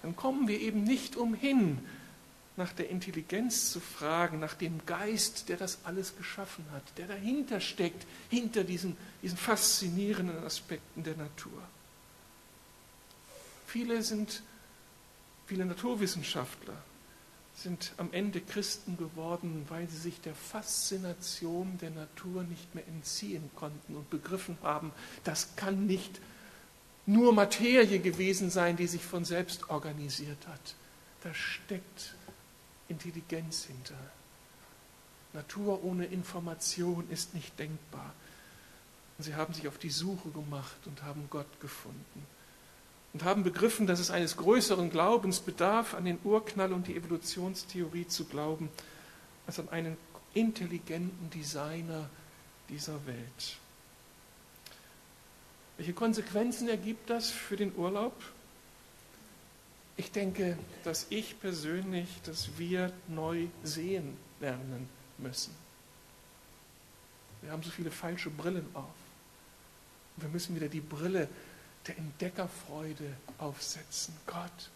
dann 0.00 0.16
kommen 0.16 0.48
wir 0.48 0.58
eben 0.58 0.84
nicht 0.84 1.16
umhin, 1.16 1.78
nach 2.56 2.72
der 2.72 2.90
Intelligenz 2.90 3.72
zu 3.72 3.80
fragen, 3.80 4.38
nach 4.38 4.54
dem 4.54 4.84
Geist, 4.86 5.48
der 5.48 5.56
das 5.56 5.80
alles 5.84 6.16
geschaffen 6.16 6.64
hat, 6.72 6.82
der 6.96 7.06
dahinter 7.06 7.60
steckt, 7.60 8.06
hinter 8.30 8.64
diesen, 8.64 8.96
diesen 9.22 9.38
faszinierenden 9.38 10.44
Aspekten 10.44 11.02
der 11.02 11.16
Natur. 11.16 11.62
Viele 13.66 14.02
sind, 14.02 14.42
viele 15.46 15.64
Naturwissenschaftler 15.64 16.76
sind 17.62 17.92
am 17.96 18.12
Ende 18.12 18.40
Christen 18.40 18.96
geworden, 18.96 19.64
weil 19.68 19.88
sie 19.88 19.96
sich 19.96 20.20
der 20.20 20.34
Faszination 20.34 21.78
der 21.78 21.90
Natur 21.90 22.42
nicht 22.42 22.74
mehr 22.74 22.86
entziehen 22.86 23.50
konnten 23.54 23.94
und 23.94 24.10
begriffen 24.10 24.58
haben, 24.62 24.92
das 25.24 25.54
kann 25.56 25.86
nicht 25.86 26.20
nur 27.06 27.32
Materie 27.32 27.98
gewesen 27.98 28.50
sein, 28.50 28.76
die 28.76 28.86
sich 28.86 29.02
von 29.02 29.24
selbst 29.24 29.70
organisiert 29.70 30.46
hat. 30.46 30.74
Da 31.22 31.32
steckt 31.34 32.14
Intelligenz 32.88 33.64
hinter. 33.64 33.98
Natur 35.32 35.82
ohne 35.84 36.06
Information 36.06 37.08
ist 37.10 37.34
nicht 37.34 37.58
denkbar. 37.58 38.12
Und 39.18 39.24
sie 39.24 39.34
haben 39.34 39.54
sich 39.54 39.66
auf 39.68 39.78
die 39.78 39.90
Suche 39.90 40.30
gemacht 40.30 40.86
und 40.86 41.02
haben 41.02 41.26
Gott 41.30 41.60
gefunden 41.60 42.26
und 43.12 43.24
haben 43.24 43.42
begriffen, 43.42 43.86
dass 43.86 44.00
es 44.00 44.10
eines 44.10 44.36
größeren 44.36 44.90
Glaubens 44.90 45.40
bedarf, 45.40 45.94
an 45.94 46.04
den 46.04 46.18
Urknall 46.24 46.72
und 46.72 46.86
die 46.86 46.96
Evolutionstheorie 46.96 48.06
zu 48.06 48.24
glauben, 48.24 48.70
als 49.46 49.58
an 49.58 49.68
einen 49.68 49.96
intelligenten 50.34 51.30
Designer 51.30 52.08
dieser 52.68 53.06
Welt. 53.06 53.58
Welche 55.76 55.92
Konsequenzen 55.92 56.68
ergibt 56.68 57.10
das 57.10 57.30
für 57.30 57.56
den 57.56 57.74
Urlaub? 57.76 58.14
Ich 59.96 60.10
denke, 60.10 60.56
dass 60.84 61.06
ich 61.10 61.38
persönlich, 61.40 62.08
dass 62.24 62.56
wir 62.56 62.92
neu 63.08 63.46
sehen 63.62 64.16
lernen 64.40 64.88
müssen. 65.18 65.54
Wir 67.42 67.52
haben 67.52 67.62
so 67.62 67.70
viele 67.70 67.90
falsche 67.90 68.30
Brillen 68.30 68.66
auf. 68.74 68.94
Wir 70.16 70.28
müssen 70.28 70.54
wieder 70.54 70.68
die 70.68 70.80
Brille 70.80 71.28
der 71.86 71.98
Entdeckerfreude 71.98 73.16
aufsetzen. 73.38 74.14
Gott, 74.26 74.70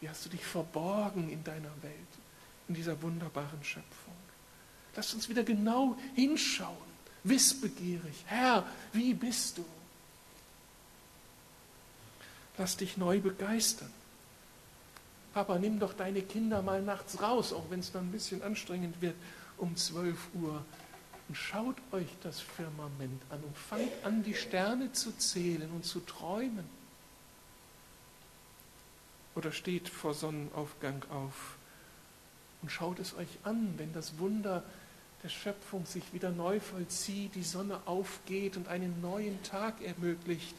wie 0.00 0.08
hast 0.08 0.24
du 0.24 0.28
dich 0.28 0.44
verborgen 0.44 1.30
in 1.30 1.42
deiner 1.44 1.82
Welt, 1.82 1.94
in 2.68 2.74
dieser 2.74 3.00
wunderbaren 3.00 3.62
Schöpfung? 3.64 4.14
Lass 4.96 5.14
uns 5.14 5.28
wieder 5.28 5.42
genau 5.42 5.96
hinschauen, 6.14 6.76
wissbegierig. 7.24 8.24
Herr, 8.26 8.66
wie 8.92 9.14
bist 9.14 9.58
du? 9.58 9.64
Lass 12.58 12.76
dich 12.76 12.96
neu 12.96 13.20
begeistern. 13.20 13.90
Papa, 15.32 15.58
nimm 15.58 15.80
doch 15.80 15.94
deine 15.94 16.22
Kinder 16.22 16.62
mal 16.62 16.80
nachts 16.80 17.20
raus, 17.20 17.52
auch 17.52 17.64
wenn 17.70 17.80
es 17.80 17.90
dann 17.90 18.08
ein 18.08 18.12
bisschen 18.12 18.42
anstrengend 18.42 19.00
wird, 19.02 19.16
um 19.56 19.74
12 19.74 20.16
Uhr 20.34 20.64
und 21.28 21.34
schaut 21.36 21.76
euch 21.92 22.08
das 22.22 22.40
Firmament 22.40 23.22
an 23.30 23.42
und 23.42 23.56
fangt 23.56 23.92
an, 24.04 24.22
die 24.22 24.34
Sterne 24.34 24.92
zu 24.92 25.12
zählen 25.12 25.70
und 25.70 25.84
zu 25.84 26.00
träumen. 26.00 26.68
Oder 29.34 29.50
steht 29.50 29.88
vor 29.88 30.14
Sonnenaufgang 30.14 31.04
auf 31.10 31.56
und 32.62 32.70
schaut 32.70 32.98
es 32.98 33.14
euch 33.14 33.38
an, 33.42 33.74
wenn 33.78 33.92
das 33.92 34.18
Wunder 34.18 34.62
der 35.22 35.28
Schöpfung 35.30 35.86
sich 35.86 36.12
wieder 36.12 36.30
neu 36.30 36.60
vollzieht, 36.60 37.34
die 37.34 37.42
Sonne 37.42 37.80
aufgeht 37.86 38.56
und 38.56 38.68
einen 38.68 39.00
neuen 39.00 39.42
Tag 39.42 39.80
ermöglicht. 39.82 40.54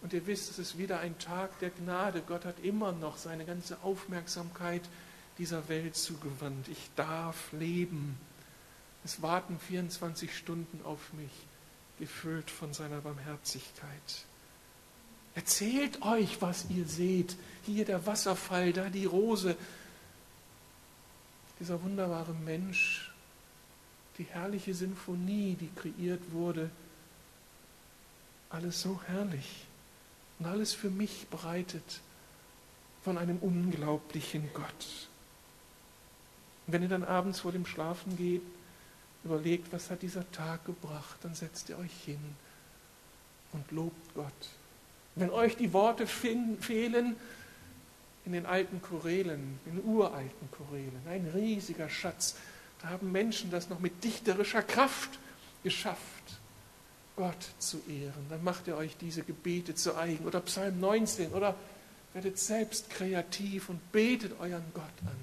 Und 0.00 0.12
ihr 0.12 0.26
wisst, 0.28 0.50
es 0.50 0.60
ist 0.60 0.78
wieder 0.78 1.00
ein 1.00 1.18
Tag 1.18 1.58
der 1.58 1.70
Gnade. 1.70 2.22
Gott 2.26 2.44
hat 2.44 2.60
immer 2.60 2.92
noch 2.92 3.16
seine 3.16 3.44
ganze 3.44 3.76
Aufmerksamkeit 3.82 4.82
dieser 5.38 5.68
Welt 5.68 5.96
zugewandt. 5.96 6.68
Ich 6.68 6.90
darf 6.94 7.52
leben. 7.52 8.16
Es 9.04 9.22
warten 9.22 9.58
24 9.58 10.36
Stunden 10.36 10.80
auf 10.84 11.12
mich, 11.12 11.30
gefüllt 11.98 12.50
von 12.50 12.72
seiner 12.72 13.00
Barmherzigkeit. 13.00 14.24
Erzählt 15.34 16.02
euch, 16.02 16.42
was 16.42 16.66
ihr 16.68 16.86
seht. 16.86 17.36
Hier 17.64 17.84
der 17.84 18.06
Wasserfall, 18.06 18.72
da 18.72 18.88
die 18.88 19.04
Rose. 19.04 19.56
Dieser 21.60 21.82
wunderbare 21.82 22.34
Mensch, 22.34 23.12
die 24.18 24.24
herrliche 24.24 24.74
Sinfonie, 24.74 25.56
die 25.60 25.70
kreiert 25.74 26.32
wurde. 26.32 26.70
Alles 28.50 28.82
so 28.82 29.00
herrlich 29.06 29.66
und 30.38 30.46
alles 30.46 30.72
für 30.72 30.90
mich 30.90 31.28
bereitet 31.28 32.00
von 33.04 33.18
einem 33.18 33.38
unglaublichen 33.38 34.50
Gott. 34.54 35.08
Und 36.66 36.72
wenn 36.72 36.82
ihr 36.82 36.88
dann 36.88 37.04
abends 37.04 37.40
vor 37.40 37.52
dem 37.52 37.66
Schlafen 37.66 38.16
geht, 38.16 38.42
überlegt, 39.28 39.72
was 39.72 39.90
hat 39.90 40.02
dieser 40.02 40.30
Tag 40.32 40.64
gebracht, 40.64 41.18
dann 41.22 41.34
setzt 41.34 41.68
ihr 41.68 41.78
euch 41.78 41.92
hin 42.04 42.20
und 43.52 43.70
lobt 43.70 44.14
Gott. 44.14 44.32
Wenn 45.14 45.30
euch 45.30 45.56
die 45.56 45.72
Worte 45.72 46.06
fehlen, 46.06 47.16
in 48.24 48.32
den 48.32 48.46
alten 48.46 48.82
Chorälen, 48.82 49.58
in 49.66 49.76
den 49.76 49.84
uralten 49.84 50.50
Chorälen, 50.50 51.00
ein 51.08 51.30
riesiger 51.34 51.88
Schatz, 51.88 52.36
da 52.82 52.88
haben 52.90 53.10
Menschen 53.10 53.50
das 53.50 53.68
noch 53.68 53.80
mit 53.80 54.04
dichterischer 54.04 54.62
Kraft 54.62 55.18
geschafft, 55.62 56.02
Gott 57.16 57.48
zu 57.58 57.82
ehren. 57.88 58.26
Dann 58.28 58.44
macht 58.44 58.68
ihr 58.68 58.76
euch 58.76 58.96
diese 58.96 59.22
Gebete 59.22 59.74
zu 59.74 59.96
eigen 59.96 60.24
oder 60.24 60.40
Psalm 60.40 60.78
19 60.78 61.32
oder 61.32 61.56
werdet 62.14 62.38
selbst 62.38 62.90
kreativ 62.90 63.68
und 63.68 63.92
betet 63.92 64.38
euren 64.40 64.64
Gott 64.74 64.84
an. 65.06 65.16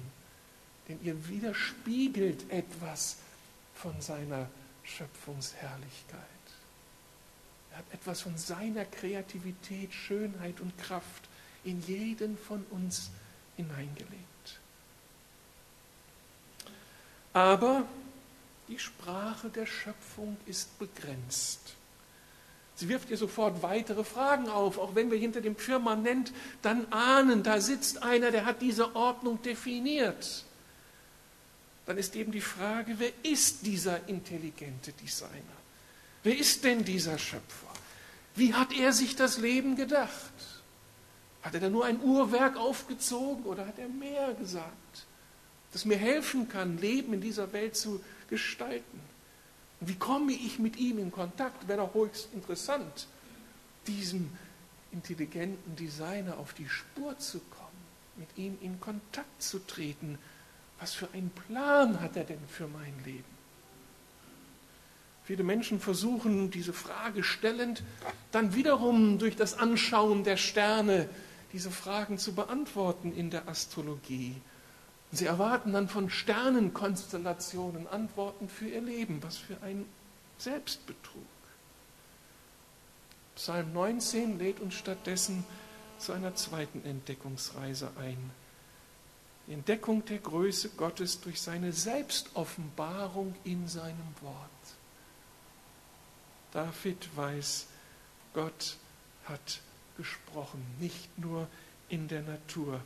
Denn 0.88 0.98
ihr 1.02 1.28
widerspiegelt 1.28 2.50
etwas, 2.50 3.16
von 3.76 4.00
seiner 4.00 4.48
Schöpfungsherrlichkeit. 4.82 6.20
Er 7.72 7.78
hat 7.78 7.92
etwas 7.92 8.22
von 8.22 8.36
seiner 8.38 8.84
Kreativität, 8.86 9.92
Schönheit 9.92 10.60
und 10.60 10.76
Kraft 10.78 11.28
in 11.64 11.82
jeden 11.82 12.38
von 12.38 12.64
uns 12.70 13.10
hineingelegt. 13.56 14.16
Aber 17.34 17.84
die 18.68 18.78
Sprache 18.78 19.50
der 19.50 19.66
Schöpfung 19.66 20.38
ist 20.46 20.78
begrenzt. 20.78 21.74
Sie 22.76 22.88
wirft 22.88 23.10
ihr 23.10 23.18
sofort 23.18 23.62
weitere 23.62 24.04
Fragen 24.04 24.48
auf, 24.48 24.78
auch 24.78 24.94
wenn 24.94 25.10
wir 25.10 25.18
hinter 25.18 25.42
dem 25.42 25.56
Firmament 25.56 26.32
dann 26.62 26.90
ahnen, 26.92 27.42
da 27.42 27.60
sitzt 27.60 28.02
einer, 28.02 28.30
der 28.30 28.46
hat 28.46 28.62
diese 28.62 28.96
Ordnung 28.96 29.42
definiert. 29.42 30.45
Dann 31.86 31.98
ist 31.98 32.16
eben 32.16 32.32
die 32.32 32.40
Frage, 32.40 32.98
wer 32.98 33.12
ist 33.22 33.64
dieser 33.64 34.08
intelligente 34.08 34.92
Designer? 34.92 35.56
Wer 36.22 36.36
ist 36.36 36.64
denn 36.64 36.84
dieser 36.84 37.18
Schöpfer? 37.18 37.72
Wie 38.34 38.52
hat 38.52 38.72
er 38.72 38.92
sich 38.92 39.14
das 39.16 39.38
Leben 39.38 39.76
gedacht? 39.76 40.32
Hat 41.42 41.54
er 41.54 41.60
da 41.60 41.70
nur 41.70 41.84
ein 41.84 42.00
Uhrwerk 42.02 42.56
aufgezogen 42.56 43.44
oder 43.44 43.66
hat 43.66 43.78
er 43.78 43.88
mehr 43.88 44.34
gesagt, 44.34 45.06
das 45.72 45.84
mir 45.84 45.96
helfen 45.96 46.48
kann, 46.48 46.78
Leben 46.78 47.14
in 47.14 47.20
dieser 47.20 47.52
Welt 47.52 47.76
zu 47.76 48.02
gestalten? 48.28 49.00
Und 49.80 49.88
wie 49.88 49.94
komme 49.94 50.32
ich 50.32 50.58
mit 50.58 50.76
ihm 50.76 50.98
in 50.98 51.12
Kontakt? 51.12 51.68
Wäre 51.68 51.82
doch 51.82 51.94
höchst 51.94 52.28
interessant, 52.34 53.06
diesem 53.86 54.30
intelligenten 54.90 55.76
Designer 55.76 56.38
auf 56.38 56.52
die 56.54 56.68
Spur 56.68 57.16
zu 57.18 57.38
kommen, 57.38 57.66
mit 58.16 58.28
ihm 58.36 58.58
in 58.60 58.80
Kontakt 58.80 59.42
zu 59.42 59.60
treten. 59.60 60.18
Was 60.78 60.94
für 60.94 61.08
einen 61.12 61.30
Plan 61.30 62.00
hat 62.00 62.16
er 62.16 62.24
denn 62.24 62.46
für 62.48 62.68
mein 62.68 62.94
Leben? 63.04 63.24
Viele 65.24 65.42
Menschen 65.42 65.80
versuchen 65.80 66.50
diese 66.50 66.72
Frage 66.72 67.24
stellend, 67.24 67.82
dann 68.30 68.54
wiederum 68.54 69.18
durch 69.18 69.34
das 69.34 69.58
Anschauen 69.58 70.22
der 70.22 70.36
Sterne 70.36 71.08
diese 71.52 71.70
Fragen 71.70 72.18
zu 72.18 72.34
beantworten 72.34 73.12
in 73.12 73.30
der 73.30 73.48
Astrologie. 73.48 74.36
Sie 75.10 75.26
erwarten 75.26 75.72
dann 75.72 75.88
von 75.88 76.10
Sternenkonstellationen 76.10 77.88
Antworten 77.88 78.48
für 78.48 78.68
ihr 78.68 78.82
Leben. 78.82 79.22
Was 79.22 79.36
für 79.38 79.60
ein 79.62 79.86
Selbstbetrug. 80.38 81.22
Psalm 83.34 83.72
19 83.72 84.38
lädt 84.38 84.60
uns 84.60 84.74
stattdessen 84.74 85.44
zu 85.98 86.12
einer 86.12 86.34
zweiten 86.34 86.84
Entdeckungsreise 86.84 87.90
ein. 87.98 88.30
Die 89.46 89.52
Entdeckung 89.52 90.04
der 90.04 90.18
Größe 90.18 90.70
Gottes 90.70 91.20
durch 91.20 91.40
seine 91.40 91.72
Selbstoffenbarung 91.72 93.34
in 93.44 93.68
seinem 93.68 94.14
Wort. 94.20 94.50
David 96.52 97.16
weiß, 97.16 97.66
Gott 98.34 98.76
hat 99.24 99.60
gesprochen, 99.96 100.64
nicht 100.80 101.18
nur 101.18 101.48
in 101.88 102.08
der 102.08 102.22
Natur, 102.22 102.80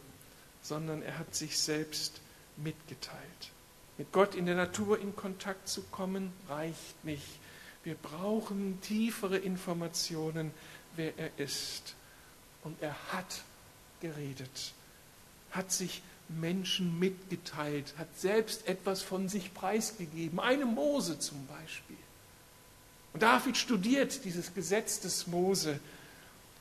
sondern 0.62 1.02
er 1.02 1.18
hat 1.18 1.34
sich 1.34 1.58
selbst 1.58 2.20
mitgeteilt. 2.56 3.50
Mit 3.96 4.12
Gott 4.12 4.34
in 4.34 4.46
der 4.46 4.54
Natur 4.54 4.98
in 4.98 5.16
Kontakt 5.16 5.68
zu 5.68 5.82
kommen, 5.82 6.32
reicht 6.48 7.04
nicht. 7.04 7.38
Wir 7.84 7.94
brauchen 7.94 8.80
tiefere 8.82 9.38
Informationen, 9.38 10.52
wer 10.96 11.18
er 11.18 11.30
ist. 11.38 11.94
Und 12.62 12.82
er 12.82 12.94
hat 13.12 13.42
geredet, 14.00 14.72
hat 15.50 15.72
sich 15.72 16.02
Menschen 16.38 16.98
mitgeteilt, 16.98 17.94
hat 17.98 18.08
selbst 18.16 18.68
etwas 18.68 19.02
von 19.02 19.28
sich 19.28 19.52
preisgegeben, 19.54 20.38
eine 20.38 20.66
Mose 20.66 21.18
zum 21.18 21.46
Beispiel. 21.46 21.96
Und 23.12 23.22
David 23.22 23.56
studiert 23.56 24.24
dieses 24.24 24.54
Gesetz 24.54 25.00
des 25.00 25.26
Mose. 25.26 25.80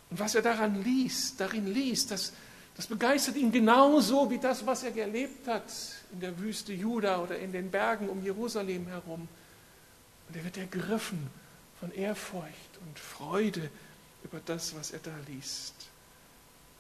Und 0.10 0.20
was 0.20 0.34
er 0.34 0.42
daran 0.42 0.84
liest, 0.84 1.40
darin 1.40 1.68
liest, 1.68 2.10
das 2.12 2.34
das 2.80 2.88
begeistert 2.88 3.36
ihn 3.36 3.52
genauso 3.52 4.32
wie 4.32 4.38
das, 4.38 4.66
was 4.66 4.84
er 4.84 4.96
erlebt 4.96 5.46
hat 5.50 5.66
in 6.14 6.22
der 6.22 6.40
Wüste 6.40 6.72
Juda 6.72 7.22
oder 7.22 7.38
in 7.38 7.52
den 7.52 7.70
Bergen 7.70 8.08
um 8.08 8.24
Jerusalem 8.24 8.88
herum. 8.88 9.28
Und 10.30 10.38
er 10.38 10.46
wird 10.46 10.56
ergriffen 10.56 11.28
von 11.82 11.92
Ehrfurcht 11.92 12.80
und 12.80 12.98
Freude 12.98 13.70
über 14.24 14.40
das, 14.46 14.74
was 14.78 14.92
er 14.92 15.00
da 15.00 15.12
liest. 15.28 15.89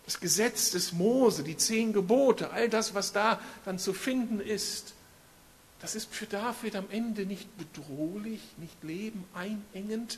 Das 0.09 0.19
Gesetz 0.19 0.71
des 0.71 0.91
Mose, 0.91 1.43
die 1.43 1.55
zehn 1.55 1.93
Gebote, 1.93 2.49
all 2.49 2.67
das, 2.67 2.95
was 2.95 3.11
da 3.11 3.39
dann 3.63 3.77
zu 3.77 3.93
finden 3.93 4.39
ist, 4.39 4.95
das 5.81 5.93
ist 5.93 6.11
für 6.11 6.25
David 6.25 6.75
am 6.75 6.87
Ende 6.89 7.27
nicht 7.27 7.47
bedrohlich, 7.59 8.41
nicht 8.57 8.83
lebeneinengend, 8.83 10.17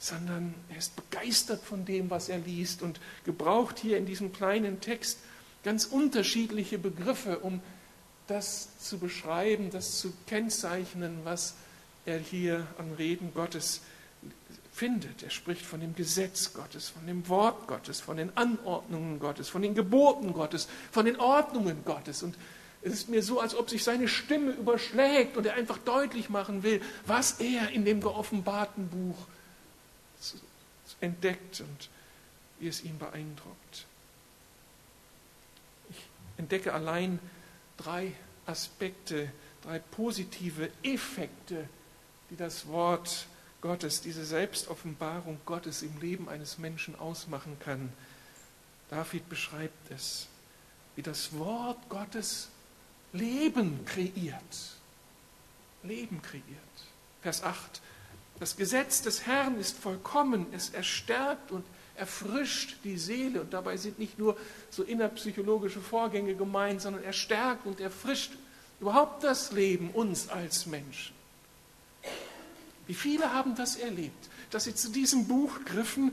sondern 0.00 0.56
er 0.70 0.78
ist 0.78 0.96
begeistert 0.96 1.62
von 1.62 1.84
dem, 1.84 2.10
was 2.10 2.28
er 2.28 2.38
liest 2.38 2.82
und 2.82 2.98
gebraucht 3.24 3.78
hier 3.78 3.96
in 3.96 4.06
diesem 4.06 4.32
kleinen 4.32 4.80
Text 4.80 5.20
ganz 5.62 5.84
unterschiedliche 5.84 6.76
Begriffe, 6.76 7.38
um 7.38 7.60
das 8.26 8.76
zu 8.80 8.98
beschreiben, 8.98 9.70
das 9.70 10.00
zu 10.00 10.12
kennzeichnen, 10.26 11.20
was 11.22 11.54
er 12.06 12.18
hier 12.18 12.66
an 12.76 12.92
Reden 12.94 13.32
Gottes 13.34 13.82
findet. 14.80 15.22
Er 15.22 15.28
spricht 15.28 15.60
von 15.60 15.80
dem 15.80 15.94
Gesetz 15.94 16.54
Gottes, 16.54 16.88
von 16.88 17.06
dem 17.06 17.28
Wort 17.28 17.68
Gottes, 17.68 18.00
von 18.00 18.16
den 18.16 18.34
Anordnungen 18.34 19.18
Gottes, 19.18 19.50
von 19.50 19.60
den 19.60 19.74
Geboten 19.74 20.32
Gottes, 20.32 20.68
von 20.90 21.04
den 21.04 21.20
Ordnungen 21.20 21.84
Gottes. 21.84 22.22
Und 22.22 22.34
es 22.80 22.94
ist 22.94 23.10
mir 23.10 23.22
so, 23.22 23.40
als 23.40 23.54
ob 23.54 23.68
sich 23.68 23.84
seine 23.84 24.08
Stimme 24.08 24.52
überschlägt 24.52 25.36
und 25.36 25.44
er 25.44 25.52
einfach 25.52 25.76
deutlich 25.76 26.30
machen 26.30 26.62
will, 26.62 26.80
was 27.04 27.40
er 27.40 27.68
in 27.72 27.84
dem 27.84 28.00
geoffenbarten 28.00 28.88
Buch 28.88 29.18
entdeckt 31.02 31.60
und 31.60 31.90
wie 32.58 32.68
es 32.68 32.82
ihn 32.82 32.98
beeindruckt. 32.98 33.84
Ich 35.90 35.98
entdecke 36.38 36.72
allein 36.72 37.18
drei 37.76 38.14
Aspekte, 38.46 39.30
drei 39.62 39.78
positive 39.78 40.70
Effekte, 40.82 41.68
die 42.30 42.36
das 42.36 42.66
Wort 42.66 43.26
Gottes, 43.60 44.00
diese 44.00 44.24
Selbstoffenbarung 44.24 45.40
Gottes 45.44 45.82
im 45.82 46.00
Leben 46.00 46.28
eines 46.28 46.58
Menschen 46.58 46.98
ausmachen 46.98 47.58
kann. 47.60 47.92
David 48.88 49.28
beschreibt 49.28 49.90
es, 49.90 50.28
wie 50.96 51.02
das 51.02 51.36
Wort 51.38 51.88
Gottes 51.88 52.48
Leben 53.12 53.84
kreiert. 53.84 54.76
Leben 55.82 56.22
kreiert. 56.22 56.44
Vers 57.22 57.42
8. 57.42 57.80
Das 58.38 58.56
Gesetz 58.56 59.02
des 59.02 59.26
Herrn 59.26 59.58
ist 59.58 59.78
vollkommen, 59.78 60.46
es 60.52 60.70
erstärkt 60.70 61.52
und 61.52 61.64
erfrischt 61.96 62.78
die 62.84 62.96
Seele. 62.96 63.42
Und 63.42 63.52
dabei 63.52 63.76
sind 63.76 63.98
nicht 63.98 64.18
nur 64.18 64.36
so 64.70 64.82
innerpsychologische 64.82 65.80
Vorgänge 65.80 66.34
gemeint, 66.34 66.80
sondern 66.80 67.04
er 67.04 67.12
stärkt 67.12 67.66
und 67.66 67.80
erfrischt 67.80 68.32
überhaupt 68.80 69.22
das 69.22 69.52
Leben 69.52 69.90
uns 69.90 70.30
als 70.30 70.64
Menschen. 70.64 71.19
Wie 72.90 72.94
viele 72.94 73.32
haben 73.32 73.54
das 73.54 73.76
erlebt, 73.76 74.28
dass 74.50 74.64
sie 74.64 74.74
zu 74.74 74.90
diesem 74.90 75.28
Buch 75.28 75.60
griffen 75.64 76.10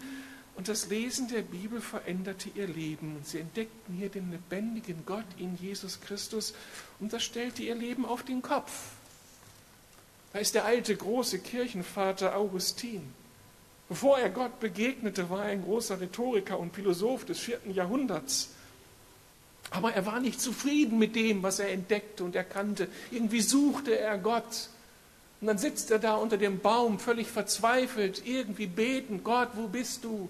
und 0.55 0.67
das 0.67 0.89
Lesen 0.89 1.27
der 1.27 1.41
Bibel 1.41 1.81
veränderte 1.81 2.49
ihr 2.53 2.67
Leben. 2.67 3.15
Und 3.15 3.25
sie 3.25 3.39
entdeckten 3.39 3.95
hier 3.95 4.09
den 4.09 4.29
lebendigen 4.29 5.03
Gott 5.03 5.25
in 5.39 5.57
Jesus 5.57 5.99
Christus 6.01 6.53
und 6.99 7.13
das 7.13 7.23
stellte 7.23 7.63
ihr 7.63 7.73
Leben 7.73 8.05
auf 8.05 8.21
den 8.21 8.43
Kopf. 8.43 8.71
Da 10.33 10.37
ist 10.37 10.53
der 10.53 10.65
alte 10.65 10.95
große 10.95 11.39
Kirchenvater 11.39 12.35
Augustin. 12.35 13.01
Bevor 13.89 14.19
er 14.19 14.29
Gott 14.29 14.59
begegnete, 14.59 15.31
war 15.31 15.45
er 15.45 15.53
ein 15.53 15.63
großer 15.63 15.99
Rhetoriker 15.99 16.59
und 16.59 16.75
Philosoph 16.75 17.25
des 17.25 17.39
vierten 17.39 17.73
Jahrhunderts. 17.73 18.49
Aber 19.71 19.93
er 19.93 20.05
war 20.05 20.19
nicht 20.19 20.39
zufrieden 20.39 20.99
mit 20.99 21.15
dem, 21.15 21.41
was 21.41 21.57
er 21.57 21.71
entdeckte 21.71 22.23
und 22.23 22.35
erkannte. 22.35 22.87
Irgendwie 23.09 23.41
suchte 23.41 23.97
er 23.97 24.19
Gott. 24.19 24.69
Und 25.39 25.47
dann 25.47 25.57
sitzt 25.57 25.91
er 25.91 25.99
da 25.99 26.15
unter 26.15 26.37
dem 26.37 26.59
Baum, 26.59 26.99
völlig 26.99 27.27
verzweifelt, 27.27 28.25
irgendwie 28.25 28.67
beten, 28.67 29.23
Gott, 29.23 29.49
wo 29.53 29.67
bist 29.67 30.03
du? 30.03 30.29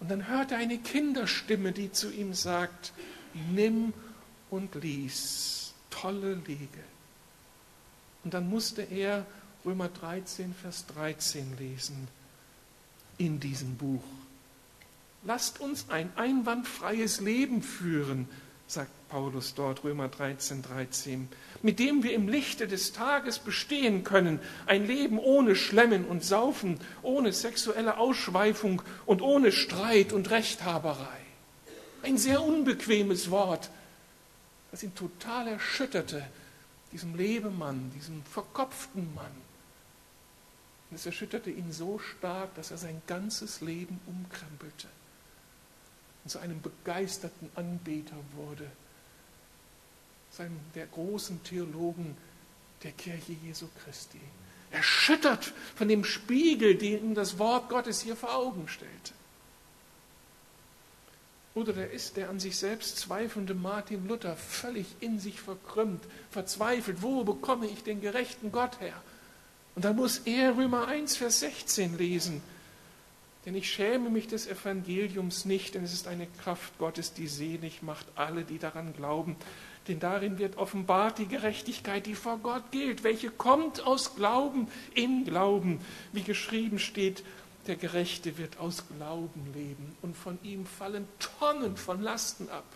Und 0.00 0.10
dann 0.10 0.28
hört 0.28 0.52
er 0.52 0.58
eine 0.58 0.78
Kinderstimme, 0.78 1.72
die 1.72 1.90
zu 1.90 2.10
ihm 2.10 2.34
sagt, 2.34 2.92
nimm 3.50 3.92
und 4.50 4.74
lies, 4.74 5.72
tolle 5.90 6.34
Liege. 6.34 6.84
Und 8.24 8.34
dann 8.34 8.48
musste 8.48 8.82
er 8.82 9.26
Römer 9.64 9.88
13, 9.88 10.54
Vers 10.54 10.86
13 10.94 11.56
lesen 11.58 12.08
in 13.16 13.40
diesem 13.40 13.76
Buch. 13.76 14.04
Lasst 15.24 15.60
uns 15.60 15.90
ein 15.90 16.10
einwandfreies 16.16 17.20
Leben 17.20 17.62
führen, 17.62 18.28
sagt 18.68 18.90
Paulus 19.08 19.54
dort, 19.54 19.82
Römer 19.82 20.08
13, 20.08 20.62
13, 20.62 21.28
mit 21.62 21.78
dem 21.78 22.02
wir 22.02 22.12
im 22.12 22.28
Lichte 22.28 22.68
des 22.68 22.92
Tages 22.92 23.38
bestehen 23.38 24.04
können, 24.04 24.40
ein 24.66 24.86
Leben 24.86 25.18
ohne 25.18 25.56
Schlemmen 25.56 26.04
und 26.04 26.22
Saufen, 26.22 26.78
ohne 27.02 27.32
sexuelle 27.32 27.96
Ausschweifung 27.96 28.82
und 29.06 29.22
ohne 29.22 29.52
Streit 29.52 30.12
und 30.12 30.30
Rechthaberei. 30.30 31.18
Ein 32.02 32.18
sehr 32.18 32.42
unbequemes 32.42 33.30
Wort, 33.30 33.70
das 34.70 34.82
ihn 34.82 34.94
total 34.94 35.48
erschütterte, 35.48 36.22
diesem 36.92 37.16
Lebemann, 37.16 37.90
diesem 37.96 38.22
verkopften 38.24 39.14
Mann. 39.14 39.26
Und 40.90 40.96
es 40.96 41.06
erschütterte 41.06 41.50
ihn 41.50 41.72
so 41.72 41.98
stark, 41.98 42.54
dass 42.54 42.70
er 42.70 42.78
sein 42.78 43.00
ganzes 43.06 43.62
Leben 43.62 43.98
umkrempelte 44.06 44.88
und 46.28 46.32
zu 46.32 46.40
einem 46.40 46.60
begeisterten 46.60 47.48
Anbeter 47.54 48.16
wurde. 48.36 48.70
einem 50.36 50.60
der 50.74 50.86
großen 50.86 51.42
Theologen 51.42 52.18
der 52.82 52.92
Kirche 52.92 53.32
Jesu 53.42 53.66
Christi. 53.82 54.20
Erschüttert 54.70 55.54
von 55.74 55.88
dem 55.88 56.04
Spiegel, 56.04 56.74
den 56.74 57.02
ihm 57.02 57.14
das 57.14 57.38
Wort 57.38 57.70
Gottes 57.70 58.02
hier 58.02 58.14
vor 58.14 58.34
Augen 58.36 58.68
stellte. 58.68 59.14
Oder 61.54 61.72
der 61.72 61.92
ist 61.92 62.18
der 62.18 62.28
an 62.28 62.40
sich 62.40 62.58
selbst 62.58 62.98
zweifelnde 62.98 63.54
Martin 63.54 64.06
Luther, 64.06 64.36
völlig 64.36 64.86
in 65.00 65.18
sich 65.18 65.40
verkrümmt, 65.40 66.04
verzweifelt, 66.30 67.00
wo 67.00 67.24
bekomme 67.24 67.68
ich 67.68 67.84
den 67.84 68.02
gerechten 68.02 68.52
Gott 68.52 68.78
her? 68.80 69.00
Und 69.74 69.86
dann 69.86 69.96
muss 69.96 70.18
er 70.26 70.58
Römer 70.58 70.88
1, 70.88 71.16
Vers 71.16 71.40
16 71.40 71.96
lesen. 71.96 72.42
Denn 73.48 73.54
ich 73.54 73.70
schäme 73.72 74.10
mich 74.10 74.26
des 74.26 74.46
Evangeliums 74.46 75.46
nicht, 75.46 75.74
denn 75.74 75.82
es 75.82 75.94
ist 75.94 76.06
eine 76.06 76.26
Kraft 76.26 76.76
Gottes, 76.76 77.14
die 77.14 77.26
selig 77.26 77.80
macht 77.80 78.04
alle, 78.14 78.44
die 78.44 78.58
daran 78.58 78.92
glauben. 78.92 79.36
Denn 79.88 80.00
darin 80.00 80.36
wird 80.36 80.58
offenbart 80.58 81.16
die 81.16 81.28
Gerechtigkeit, 81.28 82.04
die 82.04 82.14
vor 82.14 82.36
Gott 82.42 82.70
gilt, 82.72 83.04
welche 83.04 83.30
kommt 83.30 83.80
aus 83.86 84.16
Glauben 84.16 84.68
in 84.94 85.24
Glauben, 85.24 85.80
wie 86.12 86.20
geschrieben 86.20 86.78
steht, 86.78 87.24
der 87.66 87.76
Gerechte 87.76 88.36
wird 88.36 88.58
aus 88.58 88.84
Glauben 88.98 89.54
leben 89.54 89.96
und 90.02 90.14
von 90.14 90.38
ihm 90.42 90.66
fallen 90.66 91.08
Tonnen 91.18 91.78
von 91.78 92.02
Lasten 92.02 92.50
ab. 92.50 92.66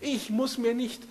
Ich 0.00 0.30
muss 0.30 0.58
mir 0.58 0.74
nicht 0.74 1.02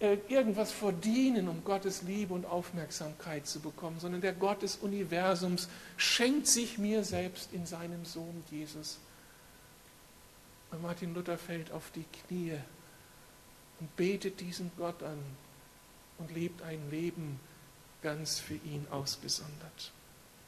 irgendwas 0.00 0.72
verdienen, 0.72 1.48
um 1.48 1.64
Gottes 1.64 2.02
Liebe 2.02 2.34
und 2.34 2.44
Aufmerksamkeit 2.46 3.46
zu 3.46 3.60
bekommen, 3.60 4.00
sondern 4.00 4.20
der 4.20 4.32
Gott 4.32 4.62
des 4.62 4.76
Universums 4.76 5.68
schenkt 5.96 6.46
sich 6.46 6.78
mir 6.78 7.04
selbst 7.04 7.52
in 7.52 7.64
seinem 7.64 8.04
Sohn 8.04 8.42
Jesus. 8.50 8.98
Und 10.70 10.82
Martin 10.82 11.14
Luther 11.14 11.38
fällt 11.38 11.70
auf 11.70 11.90
die 11.94 12.04
Knie 12.04 12.58
und 13.80 13.96
betet 13.96 14.40
diesen 14.40 14.70
Gott 14.76 15.02
an 15.02 15.18
und 16.18 16.34
lebt 16.34 16.62
ein 16.62 16.90
Leben 16.90 17.38
ganz 18.02 18.38
für 18.40 18.54
ihn 18.54 18.86
ausgesondert. 18.90 19.92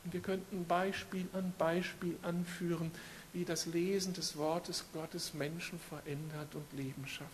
Und 0.05 0.13
wir 0.13 0.21
könnten 0.21 0.67
Beispiel 0.67 1.29
an 1.33 1.53
Beispiel 1.57 2.19
anführen, 2.23 2.91
wie 3.33 3.45
das 3.45 3.67
Lesen 3.67 4.13
des 4.13 4.37
Wortes 4.37 4.85
Gottes 4.93 5.35
Menschen 5.35 5.79
verändert 5.79 6.55
und 6.55 6.73
Leben 6.73 7.07
schafft. 7.07 7.31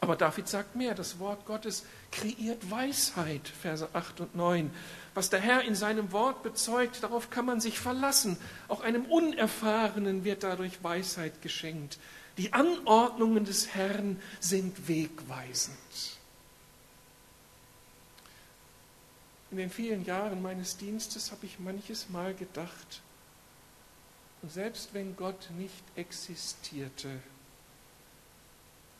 Aber 0.00 0.16
David 0.16 0.48
sagt 0.48 0.76
mehr, 0.76 0.94
das 0.94 1.18
Wort 1.18 1.46
Gottes 1.46 1.84
kreiert 2.12 2.70
Weisheit, 2.70 3.48
Verse 3.48 3.88
8 3.92 4.20
und 4.20 4.34
9. 4.36 4.70
Was 5.14 5.30
der 5.30 5.40
Herr 5.40 5.62
in 5.62 5.74
seinem 5.74 6.12
Wort 6.12 6.42
bezeugt, 6.42 7.02
darauf 7.02 7.30
kann 7.30 7.46
man 7.46 7.60
sich 7.60 7.78
verlassen. 7.78 8.36
Auch 8.68 8.82
einem 8.82 9.06
Unerfahrenen 9.06 10.24
wird 10.24 10.42
dadurch 10.42 10.84
Weisheit 10.84 11.40
geschenkt. 11.42 11.98
Die 12.36 12.52
Anordnungen 12.52 13.46
des 13.46 13.74
Herrn 13.74 14.20
sind 14.40 14.88
wegweisend. 14.88 15.76
In 19.50 19.56
den 19.56 19.70
vielen 19.70 20.04
Jahren 20.04 20.42
meines 20.42 20.76
Dienstes 20.76 21.32
habe 21.32 21.46
ich 21.46 21.58
manches 21.58 22.10
Mal 22.10 22.34
gedacht, 22.34 23.00
und 24.42 24.52
selbst 24.52 24.92
wenn 24.92 25.16
Gott 25.16 25.48
nicht 25.56 25.82
existierte 25.96 27.08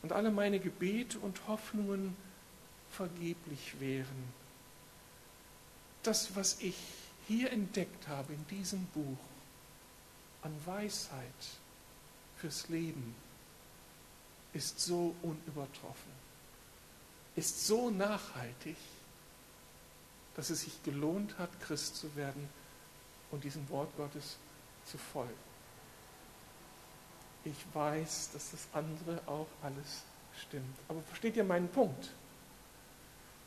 und 0.07 0.13
alle 0.13 0.31
meine 0.31 0.61
Gebete 0.61 1.19
und 1.19 1.49
Hoffnungen 1.49 2.15
vergeblich 2.91 3.77
wären, 3.81 4.31
das, 6.01 6.33
was 6.33 6.61
ich 6.61 6.77
hier 7.27 7.51
entdeckt 7.51 8.07
habe 8.07 8.31
in 8.31 8.47
diesem 8.47 8.85
Buch 8.85 9.17
an 10.43 10.55
Weisheit 10.65 11.19
fürs 12.37 12.69
Leben, 12.69 13.15
ist 14.53 14.79
so 14.79 15.13
unübertroffen, 15.23 16.13
ist 17.35 17.67
so 17.67 17.89
nachhaltig, 17.89 18.77
dass 20.37 20.49
es 20.49 20.61
sich 20.61 20.83
gelohnt 20.83 21.37
hat, 21.37 21.49
Christ 21.59 21.97
zu 21.97 22.15
werden 22.15 22.47
und 23.29 23.43
diesem 23.43 23.67
Wort 23.67 23.93
Gottes 23.97 24.37
zu 24.85 24.97
folgen. 24.97 25.46
Ich 27.45 27.65
weiß, 27.73 28.31
dass 28.33 28.51
das 28.51 28.67
andere 28.73 29.21
auch 29.25 29.47
alles 29.61 30.03
stimmt. 30.41 30.75
Aber 30.87 31.01
versteht 31.01 31.35
ihr 31.37 31.43
meinen 31.43 31.69
Punkt? 31.69 32.11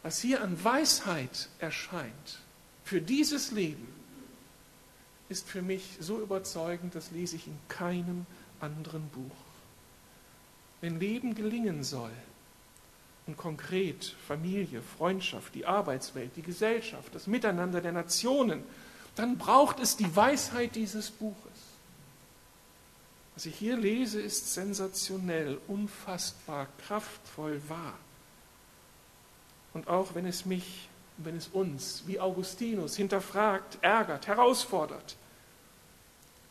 Was 0.03 0.20
hier 0.20 0.42
an 0.42 0.62
Weisheit 0.62 1.48
erscheint 1.59 2.38
für 2.85 3.00
dieses 3.00 3.50
Leben, 3.50 3.87
ist 5.29 5.48
für 5.48 5.62
mich 5.62 5.98
so 6.00 6.20
überzeugend, 6.20 6.94
das 6.94 7.11
lese 7.11 7.37
ich 7.37 7.46
in 7.46 7.59
keinem 7.68 8.26
anderen 8.61 9.09
Buch. 9.11 9.37
Wenn 10.81 10.98
Leben 10.98 11.35
gelingen 11.35 11.85
soll, 11.85 12.11
und 13.31 13.37
konkret 13.37 14.16
Familie, 14.26 14.83
Freundschaft, 14.83 15.55
die 15.55 15.64
Arbeitswelt, 15.64 16.33
die 16.35 16.42
Gesellschaft, 16.42 17.14
das 17.14 17.29
Miteinander 17.29 17.81
der 17.81 17.92
Nationen, 17.92 18.64
dann 19.14 19.38
braucht 19.38 19.79
es 19.79 19.96
die 19.96 20.16
Weisheit 20.16 20.74
dieses 20.74 21.12
Buches. 21.12 21.37
Was 23.40 23.46
ich 23.46 23.57
hier 23.57 23.79
lese, 23.79 24.20
ist 24.20 24.53
sensationell, 24.53 25.59
unfassbar, 25.66 26.66
kraftvoll 26.87 27.62
wahr. 27.68 27.96
Und 29.72 29.88
auch 29.88 30.14
wenn 30.14 30.26
es 30.26 30.44
mich, 30.44 30.90
wenn 31.16 31.38
es 31.38 31.48
uns, 31.48 32.03
wie 32.07 32.20
Augustinus, 32.20 32.96
hinterfragt, 32.96 33.79
ärgert, 33.81 34.26
herausfordert, 34.26 35.16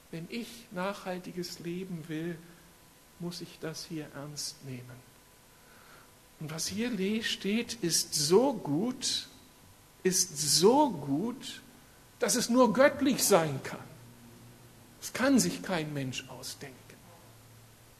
wenn 0.10 0.26
ich 0.32 0.48
nachhaltiges 0.72 1.60
Leben 1.60 2.06
will, 2.08 2.40
muss 3.20 3.42
ich 3.42 3.60
das 3.62 3.86
hier 3.86 4.08
ernst 4.16 4.66
nehmen. 4.66 4.98
Und 6.40 6.50
was 6.50 6.66
hier 6.66 6.90
steht, 7.24 7.76
ist 7.84 8.16
so 8.16 8.54
gut, 8.54 9.28
ist 10.02 10.36
so 10.40 10.90
gut, 10.90 11.62
dass 12.18 12.36
es 12.36 12.50
nur 12.50 12.74
göttlich 12.74 13.24
sein 13.24 13.62
kann. 13.64 13.78
Das 15.02 15.14
kann 15.14 15.38
sich 15.38 15.62
kein 15.62 15.94
Mensch 15.94 16.28
ausdenken. 16.30 16.79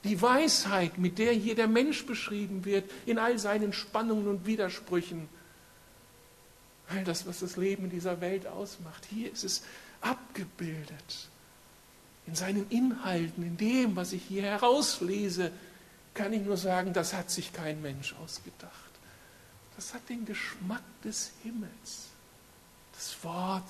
Die 0.04 0.22
Weisheit, 0.22 0.98
mit 0.98 1.18
der 1.18 1.34
hier 1.34 1.56
der 1.56 1.68
Mensch 1.68 2.06
beschrieben 2.06 2.64
wird, 2.64 2.90
in 3.06 3.20
all 3.20 3.38
seinen 3.38 3.74
Spannungen 3.74 4.28
und 4.28 4.46
Widersprüchen, 4.46 5.28
all 6.88 7.04
das, 7.04 7.28
was 7.28 7.40
das 7.40 7.58
Leben 7.58 7.86
in 7.86 7.90
dieser 7.90 8.22
Welt 8.22 8.48
ausmacht, 8.48 9.06
hier 9.10 9.32
ist 9.32 9.44
es 9.44 9.64
abgebildet. 10.02 11.30
In 12.26 12.36
seinen 12.36 12.70
Inhalten, 12.70 13.44
in 13.44 13.58
dem, 13.58 13.96
was 13.96 14.14
ich 14.14 14.24
hier 14.24 14.44
herauslese, 14.44 15.52
kann 16.14 16.32
ich 16.34 16.42
nur 16.42 16.58
sagen, 16.58 16.94
das 16.94 17.14
hat 17.14 17.30
sich 17.30 17.54
kein 17.54 17.82
Mensch 17.82 18.14
ausgedacht. 18.14 18.74
Das 19.76 19.94
hat 19.94 20.08
den 20.10 20.26
Geschmack 20.26 20.84
des 21.04 21.32
Himmels. 21.44 22.08
Das 22.94 23.24
Wort 23.24 23.70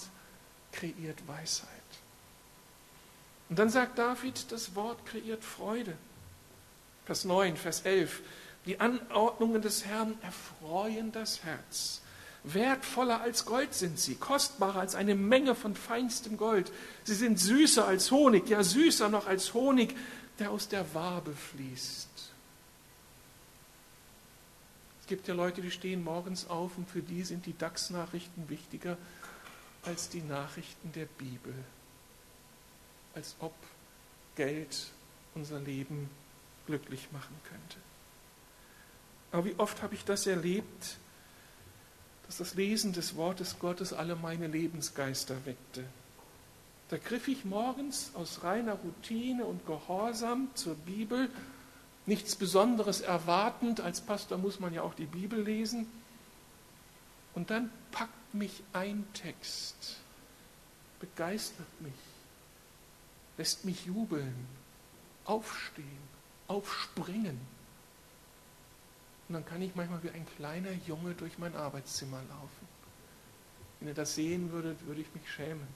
kreiert 0.71 1.27
Weisheit. 1.27 1.69
Und 3.49 3.59
dann 3.59 3.69
sagt 3.69 3.97
David, 3.97 4.51
das 4.51 4.75
Wort 4.75 5.05
kreiert 5.05 5.43
Freude. 5.43 5.97
Vers 7.09 7.25
9, 7.25 7.57
Vers 7.57 7.81
11. 7.81 8.21
Die 8.65 8.79
Anordnungen 8.79 9.61
des 9.61 9.85
Herrn 9.85 10.13
erfreuen 10.21 11.11
das 11.11 11.43
Herz. 11.43 12.01
Wertvoller 12.43 13.21
als 13.21 13.45
Gold 13.45 13.73
sind 13.73 13.99
sie, 13.99 14.15
kostbarer 14.15 14.79
als 14.79 14.95
eine 14.95 15.15
Menge 15.15 15.55
von 15.55 15.75
feinstem 15.75 16.37
Gold. 16.37 16.71
Sie 17.03 17.15
sind 17.15 17.39
süßer 17.39 17.85
als 17.85 18.11
Honig, 18.11 18.47
ja 18.49 18.63
süßer 18.63 19.09
noch 19.09 19.27
als 19.27 19.53
Honig, 19.53 19.95
der 20.39 20.51
aus 20.51 20.69
der 20.69 20.93
Wabe 20.93 21.33
fließt 21.33 22.09
gibt 25.09 25.27
ja 25.27 25.33
Leute, 25.33 25.61
die 25.61 25.71
stehen 25.71 26.03
morgens 26.03 26.47
auf 26.47 26.77
und 26.77 26.87
für 26.87 27.01
die 27.01 27.23
sind 27.23 27.47
die 27.47 27.57
DAX-Nachrichten 27.57 28.47
wichtiger 28.47 28.95
als 29.83 30.07
die 30.09 30.21
Nachrichten 30.21 30.91
der 30.93 31.05
Bibel. 31.05 31.53
Als 33.15 33.35
ob 33.39 33.55
Geld 34.35 34.91
unser 35.33 35.59
Leben 35.59 36.11
glücklich 36.69 37.11
machen 37.11 37.35
könnte. 37.49 37.77
Aber 39.31 39.45
wie 39.45 39.55
oft 39.57 39.81
habe 39.81 39.95
ich 39.95 40.05
das 40.05 40.27
erlebt, 40.27 40.97
dass 42.27 42.37
das 42.37 42.53
Lesen 42.53 42.93
des 42.93 43.15
Wortes 43.15 43.57
Gottes 43.57 43.91
alle 43.91 44.15
meine 44.15 44.45
Lebensgeister 44.45 45.35
weckte. 45.47 45.83
Da 46.89 46.97
griff 46.97 47.27
ich 47.27 47.43
morgens 47.43 48.11
aus 48.13 48.43
reiner 48.43 48.73
Routine 48.73 49.45
und 49.45 49.65
Gehorsam 49.65 50.49
zur 50.53 50.75
Bibel 50.75 51.27
nichts 52.05 52.35
Besonderes 52.35 53.01
erwartend. 53.01 53.81
Als 53.81 54.01
Pastor 54.01 54.37
muss 54.37 54.59
man 54.59 54.75
ja 54.75 54.83
auch 54.83 54.93
die 54.93 55.07
Bibel 55.07 55.41
lesen. 55.41 55.87
Und 57.33 57.49
dann 57.49 57.71
packt 57.91 58.33
mich 58.35 58.61
ein 58.73 59.07
Text, 59.15 59.97
begeistert 60.99 61.81
mich, 61.81 61.93
lässt 63.37 63.65
mich 63.65 63.85
jubeln, 63.85 64.45
aufstehen, 65.25 66.08
aufspringen. 66.49 67.39
Und 69.27 69.33
dann 69.35 69.45
kann 69.45 69.61
ich 69.61 69.75
manchmal 69.75 70.03
wie 70.03 70.09
ein 70.09 70.25
kleiner 70.35 70.71
Junge 70.87 71.13
durch 71.13 71.37
mein 71.37 71.55
Arbeitszimmer 71.55 72.17
laufen. 72.17 72.67
Wenn 73.79 73.89
ihr 73.89 73.93
das 73.93 74.15
sehen 74.15 74.51
würdet, 74.51 74.85
würde 74.85 75.01
ich 75.01 75.13
mich 75.13 75.31
schämen. 75.31 75.67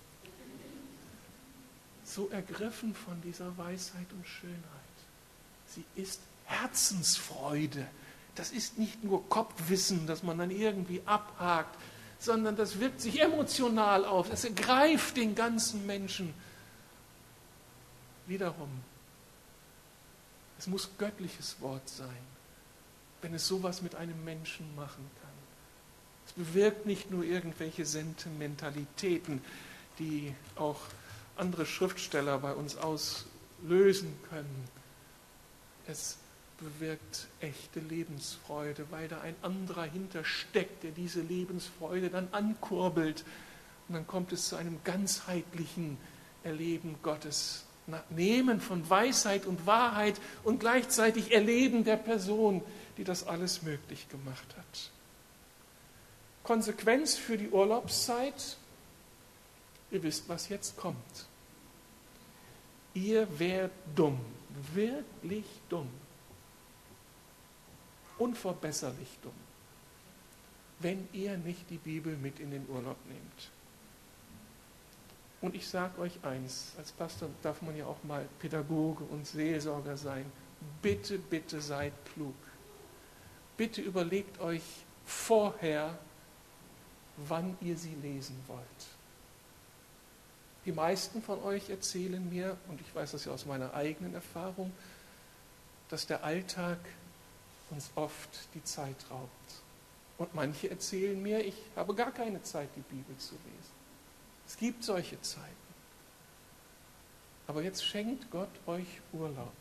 So 2.04 2.28
ergriffen 2.30 2.94
von 2.94 3.22
dieser 3.22 3.58
Weisheit 3.58 4.12
und 4.12 4.28
Schönheit. 4.28 4.58
Sie 5.68 5.86
ist 5.96 6.20
Herzensfreude, 6.46 7.88
das 8.36 8.52
ist 8.52 8.78
nicht 8.78 9.04
nur 9.04 9.28
Kopfwissen, 9.30 10.08
das 10.08 10.24
man 10.24 10.38
dann 10.38 10.52
irgendwie 10.52 11.02
abhakt, 11.06 11.78
sondern 12.20 12.56
das 12.56 12.80
wirkt 12.80 13.00
sich 13.00 13.22
emotional 13.22 14.06
auf. 14.06 14.32
Es 14.32 14.44
ergreift 14.44 15.18
den 15.18 15.36
ganzen 15.36 15.86
Menschen. 15.86 16.34
Wiederum, 18.26 18.70
es 20.64 20.68
muss 20.68 20.92
göttliches 20.98 21.58
Wort 21.60 21.90
sein, 21.90 22.08
wenn 23.22 23.34
es 23.34 23.46
sowas 23.46 23.82
mit 23.82 23.96
einem 23.96 24.24
Menschen 24.24 24.74
machen 24.78 25.06
kann. 25.22 25.32
Es 26.26 26.32
bewirkt 26.32 26.86
nicht 26.86 27.12
nur 27.12 27.26
irgendwelche 27.26 27.86
Sentimentalitäten, 27.86 29.42
die 30.00 30.34
auch 30.56 30.80
andere 31.36 31.66
Schriftsteller 31.66 32.38
bei 32.38 32.54
uns 32.54 32.78
auslösen 32.78 34.18
können. 34.30 34.70
Es 35.86 36.16
bewirkt 36.58 37.28
echte 37.42 37.82
Lebensfreude, 37.82 38.86
weil 38.90 39.10
da 39.10 39.20
ein 39.20 39.36
anderer 39.42 39.84
hintersteckt, 39.84 40.84
der 40.84 40.92
diese 40.92 41.20
Lebensfreude 41.20 42.10
dann 42.10 42.30
ankurbelt. 42.32 43.26
Und 43.90 43.96
dann 43.96 44.08
kommt 44.08 44.32
es 44.32 44.48
zu 44.48 44.56
einem 44.56 44.80
ganzheitlichen 44.86 45.98
Erleben 46.46 46.96
Gottes. 47.04 47.66
Nehmen 48.10 48.62
von 48.62 48.90
Weisheit 48.90 49.46
und 49.46 49.66
Wahrheit 49.66 50.20
und 50.44 50.60
gleichzeitig 50.60 51.32
Erleben 51.34 51.84
der 51.84 51.98
Person, 51.98 52.64
die 52.98 53.04
das 53.04 53.28
alles 53.28 53.62
möglich 53.64 54.08
gemacht 54.10 54.56
hat. 54.58 54.92
Konsequenz 56.44 57.16
für 57.16 57.38
die 57.38 57.50
Urlaubszeit, 57.50 58.58
ihr 59.92 60.04
wisst, 60.04 60.28
was 60.28 60.50
jetzt 60.50 60.78
kommt. 60.78 61.28
Ihr 62.94 63.28
wärt 63.40 63.72
dumm, 63.96 64.20
wirklich 64.74 65.46
dumm, 65.70 65.90
unverbesserlich 68.18 69.18
dumm, 69.22 69.34
wenn 70.80 71.08
ihr 71.14 71.38
nicht 71.38 71.70
die 71.70 71.78
Bibel 71.78 72.16
mit 72.18 72.40
in 72.40 72.52
den 72.52 72.68
Urlaub 72.70 72.98
nehmt. 73.08 73.53
Und 75.44 75.56
ich 75.56 75.68
sage 75.68 76.00
euch 76.00 76.24
eins, 76.24 76.72
als 76.78 76.94
Pastor 76.94 77.28
darf 77.42 77.62
man 77.62 77.76
ja 77.76 77.86
auch 77.86 78.02
mal 78.04 78.26
Pädagoge 78.40 79.04
und 79.04 79.28
Seelsorger 79.28 79.98
sein. 79.98 80.32
Bitte, 80.82 81.20
bitte 81.20 81.60
seid 81.60 81.92
klug. 82.14 82.34
Bitte 83.58 83.82
überlegt 83.82 84.40
euch 84.40 84.64
vorher, 85.06 86.00
wann 87.18 87.58
ihr 87.60 87.78
sie 87.78 87.94
lesen 88.02 88.42
wollt. 88.48 88.64
Die 90.64 90.72
meisten 90.72 91.22
von 91.22 91.44
euch 91.44 91.70
erzählen 91.70 92.30
mir, 92.30 92.56
und 92.70 92.80
ich 92.80 92.96
weiß 92.96 93.12
das 93.12 93.26
ja 93.26 93.34
aus 93.34 93.46
meiner 93.46 93.74
eigenen 93.74 94.14
Erfahrung, 94.14 94.72
dass 95.90 96.08
der 96.08 96.24
Alltag 96.24 96.80
uns 97.70 97.92
oft 97.96 98.48
die 98.54 98.64
Zeit 98.64 98.96
raubt. 99.12 99.62
Und 100.18 100.34
manche 100.34 100.70
erzählen 100.70 101.22
mir, 101.22 101.44
ich 101.44 101.58
habe 101.76 101.94
gar 101.94 102.14
keine 102.14 102.42
Zeit, 102.44 102.70
die 102.78 102.96
Bibel 102.96 103.18
zu 103.18 103.34
lesen. 103.34 103.83
Es 104.48 104.58
gibt 104.58 104.84
solche 104.84 105.20
Zeiten. 105.22 105.54
Aber 107.48 107.62
jetzt 107.62 107.86
schenkt 107.86 108.30
Gott 108.32 108.50
euch 108.66 108.88
Urlaub. 109.12 109.54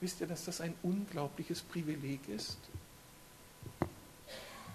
Wisst 0.00 0.20
ihr, 0.20 0.26
dass 0.26 0.44
das 0.44 0.60
ein 0.60 0.74
unglaubliches 0.82 1.62
Privileg 1.62 2.28
ist? 2.28 2.58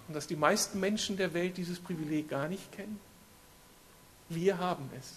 Und 0.07 0.13
dass 0.13 0.27
die 0.27 0.35
meisten 0.35 0.79
Menschen 0.79 1.17
der 1.17 1.33
Welt 1.33 1.57
dieses 1.57 1.79
Privileg 1.79 2.29
gar 2.29 2.47
nicht 2.47 2.71
kennen? 2.71 2.99
Wir 4.29 4.57
haben 4.57 4.89
es. 4.99 5.13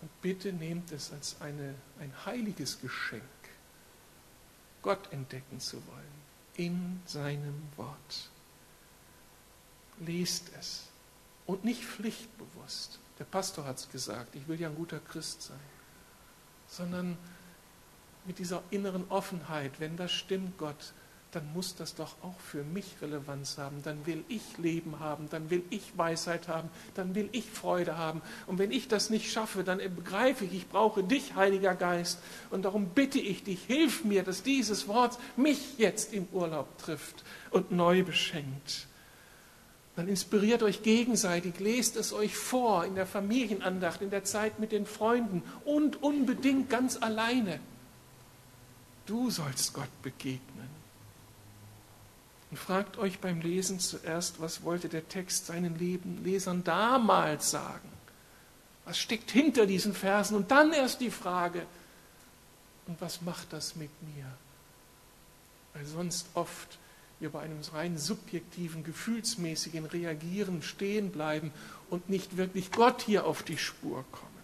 Und 0.00 0.22
bitte 0.22 0.52
nehmt 0.52 0.92
es 0.92 1.12
als 1.12 1.40
eine, 1.40 1.74
ein 1.98 2.12
heiliges 2.26 2.80
Geschenk, 2.80 3.22
Gott 4.82 5.12
entdecken 5.12 5.60
zu 5.60 5.76
wollen 5.86 6.24
in 6.56 7.00
seinem 7.06 7.62
Wort. 7.76 8.30
Lest 10.00 10.50
es 10.58 10.84
und 11.46 11.64
nicht 11.64 11.84
pflichtbewusst. 11.84 12.98
Der 13.18 13.24
Pastor 13.24 13.64
hat 13.64 13.78
es 13.78 13.90
gesagt, 13.90 14.34
ich 14.34 14.48
will 14.48 14.60
ja 14.60 14.68
ein 14.68 14.74
guter 14.74 14.98
Christ 14.98 15.42
sein, 15.42 15.60
sondern 16.66 17.16
mit 18.26 18.38
dieser 18.38 18.62
inneren 18.70 19.04
Offenheit, 19.10 19.78
wenn 19.78 19.96
das 19.96 20.12
stimmt, 20.12 20.58
Gott, 20.58 20.94
dann 21.34 21.52
muss 21.52 21.74
das 21.74 21.94
doch 21.94 22.14
auch 22.22 22.38
für 22.38 22.62
mich 22.62 22.86
Relevanz 23.02 23.58
haben. 23.58 23.82
Dann 23.82 24.06
will 24.06 24.24
ich 24.28 24.56
Leben 24.58 25.00
haben, 25.00 25.28
dann 25.30 25.50
will 25.50 25.64
ich 25.70 25.96
Weisheit 25.96 26.48
haben, 26.48 26.70
dann 26.94 27.14
will 27.14 27.28
ich 27.32 27.50
Freude 27.50 27.98
haben. 27.98 28.22
Und 28.46 28.58
wenn 28.58 28.70
ich 28.70 28.88
das 28.88 29.10
nicht 29.10 29.30
schaffe, 29.30 29.64
dann 29.64 29.78
begreife 29.78 30.44
ich, 30.44 30.54
ich 30.54 30.68
brauche 30.68 31.02
dich, 31.02 31.34
Heiliger 31.34 31.74
Geist. 31.74 32.20
Und 32.50 32.64
darum 32.64 32.90
bitte 32.90 33.18
ich 33.18 33.42
dich, 33.42 33.64
hilf 33.64 34.04
mir, 34.04 34.22
dass 34.22 34.42
dieses 34.42 34.86
Wort 34.86 35.18
mich 35.36 35.78
jetzt 35.78 36.12
im 36.12 36.28
Urlaub 36.32 36.78
trifft 36.78 37.24
und 37.50 37.72
neu 37.72 38.04
beschenkt. 38.04 38.86
Dann 39.96 40.08
inspiriert 40.08 40.62
euch 40.62 40.82
gegenseitig, 40.82 41.60
lest 41.60 41.96
es 41.96 42.12
euch 42.12 42.36
vor 42.36 42.84
in 42.84 42.96
der 42.96 43.06
Familienandacht, 43.06 44.02
in 44.02 44.10
der 44.10 44.24
Zeit 44.24 44.58
mit 44.58 44.72
den 44.72 44.86
Freunden 44.86 45.42
und 45.64 46.02
unbedingt 46.02 46.68
ganz 46.68 47.00
alleine. 47.00 47.60
Du 49.06 49.30
sollst 49.30 49.72
Gott 49.72 50.02
begegnen. 50.02 50.68
Und 52.50 52.56
fragt 52.56 52.98
euch 52.98 53.20
beim 53.20 53.40
Lesen 53.40 53.78
zuerst, 53.78 54.40
was 54.40 54.62
wollte 54.62 54.88
der 54.88 55.08
Text 55.08 55.46
seinen 55.46 55.78
Lesern 56.24 56.64
damals 56.64 57.50
sagen? 57.50 57.88
Was 58.84 58.98
steckt 58.98 59.30
hinter 59.30 59.66
diesen 59.66 59.94
Versen? 59.94 60.36
Und 60.36 60.50
dann 60.50 60.72
erst 60.72 61.00
die 61.00 61.10
Frage, 61.10 61.66
und 62.86 63.00
was 63.00 63.22
macht 63.22 63.52
das 63.52 63.76
mit 63.76 63.90
mir? 64.02 64.26
Weil 65.72 65.86
sonst 65.86 66.26
oft 66.34 66.78
wir 67.20 67.30
bei 67.30 67.40
einem 67.40 67.60
rein 67.72 67.96
subjektiven, 67.96 68.84
gefühlsmäßigen 68.84 69.86
Reagieren 69.86 70.62
stehen 70.62 71.10
bleiben 71.10 71.52
und 71.90 72.08
nicht 72.08 72.36
wirklich 72.36 72.72
Gott 72.72 73.02
hier 73.02 73.24
auf 73.26 73.42
die 73.42 73.58
Spur 73.58 74.04
kommen. 74.10 74.34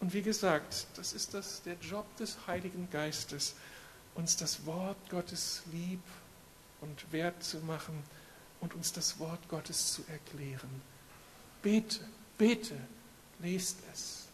Und 0.00 0.12
wie 0.12 0.22
gesagt, 0.22 0.86
das 0.96 1.12
ist 1.12 1.34
das, 1.34 1.62
der 1.62 1.74
Job 1.74 2.04
des 2.16 2.46
Heiligen 2.46 2.88
Geistes, 2.90 3.54
uns 4.14 4.36
das 4.36 4.64
Wort 4.66 4.98
Gottes 5.10 5.62
lieb 5.72 6.02
und 6.80 7.12
wert 7.12 7.42
zu 7.42 7.58
machen 7.58 8.02
und 8.60 8.74
uns 8.74 8.92
das 8.92 9.18
Wort 9.18 9.48
Gottes 9.48 9.92
zu 9.92 10.02
erklären. 10.08 10.82
Bete, 11.62 12.00
bete, 12.36 12.76
lest 13.40 13.78
es. 13.92 14.26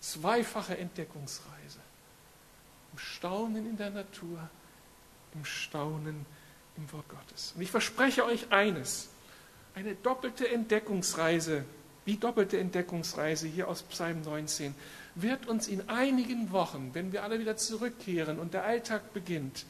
Zweifache 0.00 0.76
Entdeckungsreise. 0.76 1.80
Im 2.92 2.98
Staunen 2.98 3.66
in 3.68 3.76
der 3.76 3.90
Natur, 3.90 4.48
im 5.34 5.44
Staunen 5.44 6.26
im 6.76 6.92
Wort 6.92 7.08
Gottes. 7.08 7.52
Und 7.54 7.62
ich 7.62 7.70
verspreche 7.70 8.24
euch 8.24 8.50
eines, 8.50 9.08
eine 9.74 9.94
doppelte 9.94 10.48
Entdeckungsreise, 10.48 11.64
wie 12.04 12.16
doppelte 12.16 12.58
Entdeckungsreise 12.58 13.48
hier 13.48 13.68
aus 13.68 13.82
Psalm 13.82 14.22
19, 14.22 14.74
wird 15.14 15.46
uns 15.46 15.68
in 15.68 15.88
einigen 15.88 16.52
Wochen, 16.52 16.90
wenn 16.92 17.12
wir 17.12 17.22
alle 17.22 17.38
wieder 17.38 17.56
zurückkehren 17.56 18.38
und 18.38 18.54
der 18.54 18.64
Alltag 18.64 19.12
beginnt, 19.12 19.64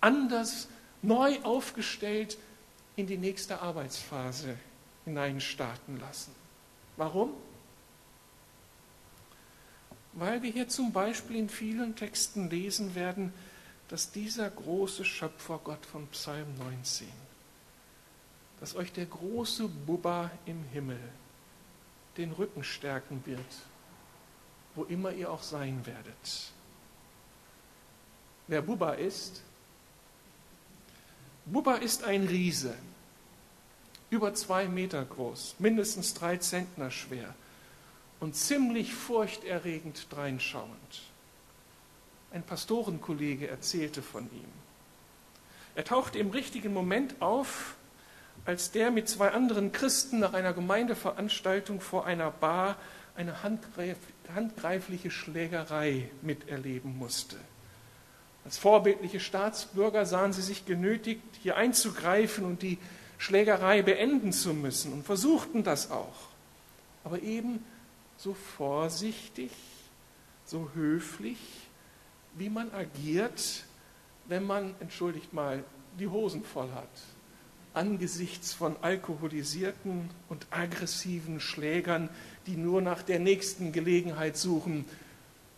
anders 0.00 0.68
neu 1.00 1.38
aufgestellt 1.42 2.38
in 2.96 3.06
die 3.06 3.18
nächste 3.18 3.60
Arbeitsphase 3.60 4.56
hineinstarten 5.04 5.98
lassen. 5.98 6.32
Warum? 6.96 7.30
Weil 10.12 10.42
wir 10.42 10.50
hier 10.50 10.68
zum 10.68 10.92
Beispiel 10.92 11.36
in 11.36 11.48
vielen 11.48 11.96
Texten 11.96 12.50
lesen 12.50 12.94
werden, 12.94 13.32
dass 13.88 14.10
dieser 14.10 14.48
große 14.50 15.04
Schöpfer 15.04 15.60
Gott 15.62 15.84
von 15.84 16.06
Psalm 16.08 16.54
19, 16.58 17.08
dass 18.60 18.74
euch 18.74 18.92
der 18.92 19.06
große 19.06 19.68
Bubba 19.68 20.30
im 20.46 20.64
Himmel 20.72 21.00
den 22.16 22.32
Rücken 22.32 22.64
stärken 22.64 23.22
wird, 23.26 23.40
wo 24.74 24.84
immer 24.84 25.12
ihr 25.12 25.30
auch 25.30 25.42
sein 25.42 25.84
werdet. 25.86 26.52
Wer 28.48 28.62
Bubba 28.62 28.92
ist, 28.94 29.42
Bubba 31.44 31.76
ist 31.76 32.04
ein 32.04 32.26
Riese, 32.26 32.74
über 34.10 34.34
zwei 34.34 34.68
Meter 34.68 35.04
groß, 35.04 35.56
mindestens 35.58 36.14
drei 36.14 36.36
Zentner 36.36 36.90
schwer 36.90 37.34
und 38.20 38.36
ziemlich 38.36 38.94
furchterregend 38.94 40.06
dreinschauend. 40.10 41.11
Ein 42.32 42.42
Pastorenkollege 42.42 43.48
erzählte 43.48 44.00
von 44.02 44.24
ihm. 44.24 44.48
Er 45.74 45.84
tauchte 45.84 46.18
im 46.18 46.30
richtigen 46.30 46.72
Moment 46.72 47.20
auf, 47.20 47.76
als 48.44 48.70
der 48.70 48.90
mit 48.90 49.08
zwei 49.08 49.30
anderen 49.32 49.72
Christen 49.72 50.18
nach 50.20 50.32
einer 50.32 50.52
Gemeindeveranstaltung 50.52 51.80
vor 51.80 52.06
einer 52.06 52.30
Bar 52.30 52.76
eine 53.14 53.42
handgreifliche 53.42 55.10
Schlägerei 55.10 56.10
miterleben 56.22 56.96
musste. 56.96 57.36
Als 58.44 58.58
vorbildliche 58.58 59.20
Staatsbürger 59.20 60.06
sahen 60.06 60.32
sie 60.32 60.42
sich 60.42 60.64
genötigt, 60.64 61.22
hier 61.42 61.56
einzugreifen 61.56 62.44
und 62.44 62.62
die 62.62 62.78
Schlägerei 63.18 63.82
beenden 63.82 64.32
zu 64.32 64.54
müssen 64.54 64.92
und 64.92 65.04
versuchten 65.04 65.62
das 65.62 65.90
auch. 65.90 66.28
Aber 67.04 67.20
eben 67.20 67.64
so 68.16 68.34
vorsichtig, 68.34 69.52
so 70.44 70.70
höflich, 70.74 71.38
wie 72.34 72.48
man 72.48 72.72
agiert, 72.72 73.64
wenn 74.26 74.44
man, 74.44 74.74
entschuldigt 74.80 75.32
mal, 75.32 75.64
die 75.98 76.08
Hosen 76.08 76.44
voll 76.44 76.70
hat, 76.72 76.88
angesichts 77.74 78.52
von 78.52 78.76
alkoholisierten 78.82 80.10
und 80.28 80.46
aggressiven 80.50 81.40
Schlägern, 81.40 82.08
die 82.46 82.56
nur 82.56 82.82
nach 82.82 83.02
der 83.02 83.18
nächsten 83.18 83.72
Gelegenheit 83.72 84.36
suchen, 84.36 84.84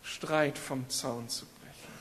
Streit 0.03 0.59
vom 0.59 0.89
Zaun 0.89 1.29
zu 1.29 1.47
brechen. 1.47 1.93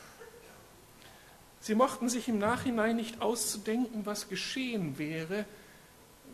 Sie 1.60 1.76
mochten 1.76 2.10
sich 2.10 2.28
im 2.28 2.38
Nachhinein 2.38 2.96
nicht 2.96 3.22
auszudenken, 3.22 4.06
was 4.06 4.30
geschehen 4.30 4.98
wäre, 4.98 5.46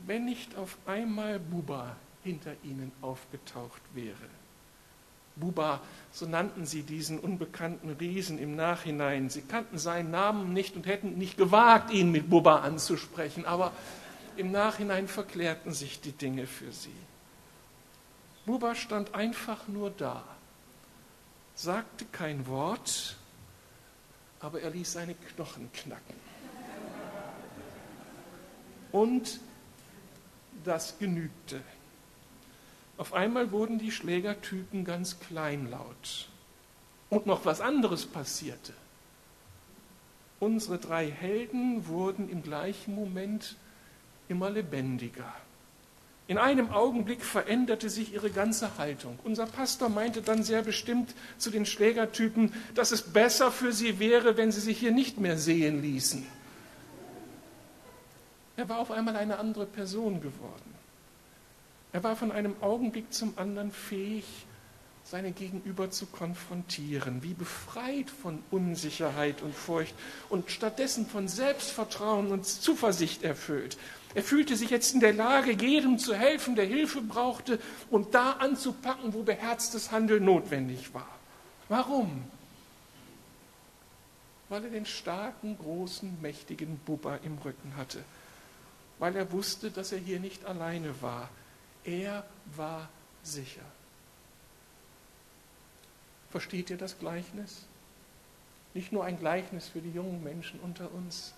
wenn 0.05 0.25
nicht 0.25 0.55
auf 0.55 0.77
einmal 0.85 1.39
Buba 1.39 1.95
hinter 2.23 2.53
ihnen 2.63 2.91
aufgetaucht 3.01 3.81
wäre. 3.93 4.38
Buba, 5.39 5.81
so 6.11 6.25
nannten 6.25 6.65
sie 6.65 6.83
diesen 6.83 7.19
unbekannten 7.19 7.89
Riesen 7.91 8.37
im 8.39 8.55
Nachhinein. 8.55 9.29
Sie 9.29 9.41
kannten 9.41 9.77
seinen 9.77 10.11
Namen 10.11 10.53
nicht 10.53 10.75
und 10.75 10.85
hätten 10.85 11.17
nicht 11.17 11.37
gewagt, 11.37 11.91
ihn 11.91 12.11
mit 12.11 12.29
Buba 12.29 12.59
anzusprechen, 12.59 13.45
aber 13.45 13.71
im 14.37 14.51
Nachhinein 14.51 15.07
verklärten 15.07 15.73
sich 15.73 16.01
die 16.01 16.11
Dinge 16.11 16.47
für 16.47 16.71
sie. 16.71 16.95
Buba 18.45 18.73
stand 18.73 19.13
einfach 19.13 19.67
nur 19.67 19.91
da, 19.91 20.23
sagte 21.55 22.05
kein 22.11 22.47
Wort, 22.47 23.15
aber 24.39 24.61
er 24.61 24.69
ließ 24.71 24.93
seine 24.93 25.13
Knochen 25.13 25.71
knacken. 25.73 26.15
Und 28.91 29.39
das 30.63 30.97
genügte. 30.97 31.61
Auf 32.99 33.13
einmal 33.13 33.53
wurden 33.53 33.79
die 33.79 33.93
Schlägertypen 33.93 34.83
ganz 34.83 35.21
kleinlaut. 35.21 36.27
Und 37.09 37.25
noch 37.25 37.45
was 37.45 37.61
anderes 37.61 38.05
passierte. 38.05 38.73
Unsere 40.41 40.79
drei 40.79 41.09
Helden 41.09 41.87
wurden 41.87 42.29
im 42.29 42.43
gleichen 42.43 42.93
Moment 42.93 43.55
immer 44.27 44.49
lebendiger. 44.49 45.33
In 46.27 46.37
einem 46.37 46.71
Augenblick 46.71 47.23
veränderte 47.23 47.89
sich 47.89 48.13
ihre 48.13 48.31
ganze 48.31 48.77
Haltung. 48.77 49.17
Unser 49.23 49.45
Pastor 49.45 49.87
meinte 49.87 50.21
dann 50.21 50.43
sehr 50.43 50.61
bestimmt 50.61 51.15
zu 51.37 51.51
den 51.51 51.65
Schlägertypen, 51.65 52.53
dass 52.75 52.91
es 52.91 53.01
besser 53.01 53.49
für 53.49 53.71
sie 53.71 53.99
wäre, 53.99 54.35
wenn 54.35 54.51
sie 54.51 54.59
sich 54.61 54.77
hier 54.77 54.91
nicht 54.91 55.21
mehr 55.21 55.37
sehen 55.37 55.81
ließen. 55.81 56.25
Er 58.57 58.67
war 58.67 58.79
auf 58.79 58.91
einmal 58.91 59.15
eine 59.15 59.39
andere 59.39 59.65
Person 59.65 60.19
geworden. 60.19 60.68
Er 61.91 62.03
war 62.03 62.15
von 62.15 62.31
einem 62.31 62.55
Augenblick 62.61 63.11
zum 63.13 63.33
anderen 63.37 63.71
fähig, 63.71 64.25
seine 65.03 65.31
Gegenüber 65.31 65.89
zu 65.89 66.05
konfrontieren, 66.05 67.23
wie 67.23 67.33
befreit 67.33 68.11
von 68.11 68.43
Unsicherheit 68.51 69.41
und 69.41 69.55
Furcht 69.55 69.95
und 70.29 70.51
stattdessen 70.51 71.07
von 71.07 71.27
Selbstvertrauen 71.27 72.31
und 72.31 72.45
Zuversicht 72.45 73.23
erfüllt. 73.23 73.77
Er 74.13 74.21
fühlte 74.21 74.55
sich 74.55 74.69
jetzt 74.69 74.93
in 74.93 74.99
der 74.99 75.13
Lage, 75.13 75.51
jedem 75.51 75.97
zu 75.97 76.13
helfen, 76.13 76.55
der 76.55 76.65
Hilfe 76.65 77.01
brauchte 77.01 77.59
und 77.89 78.13
da 78.13 78.33
anzupacken, 78.33 79.13
wo 79.15 79.23
beherztes 79.23 79.91
Handeln 79.91 80.25
notwendig 80.25 80.93
war. 80.93 81.09
Warum? 81.69 82.23
Weil 84.49 84.63
er 84.63 84.71
den 84.71 84.85
starken, 84.85 85.57
großen, 85.57 86.21
mächtigen 86.21 86.79
Bubba 86.85 87.17
im 87.23 87.39
Rücken 87.39 87.75
hatte. 87.77 88.03
Weil 88.99 89.15
er 89.15 89.31
wusste, 89.31 89.71
dass 89.71 89.91
er 89.91 89.99
hier 89.99 90.19
nicht 90.19 90.45
alleine 90.45 91.01
war 91.01 91.29
er 91.89 92.25
war 92.55 92.89
sicher. 93.23 93.65
Versteht 96.29 96.69
ihr 96.69 96.77
das 96.77 96.99
Gleichnis? 96.99 97.65
Nicht 98.73 98.91
nur 98.91 99.03
ein 99.03 99.17
Gleichnis 99.17 99.67
für 99.67 99.81
die 99.81 99.91
jungen 99.91 100.23
Menschen 100.23 100.59
unter 100.59 100.91
uns, 100.93 101.33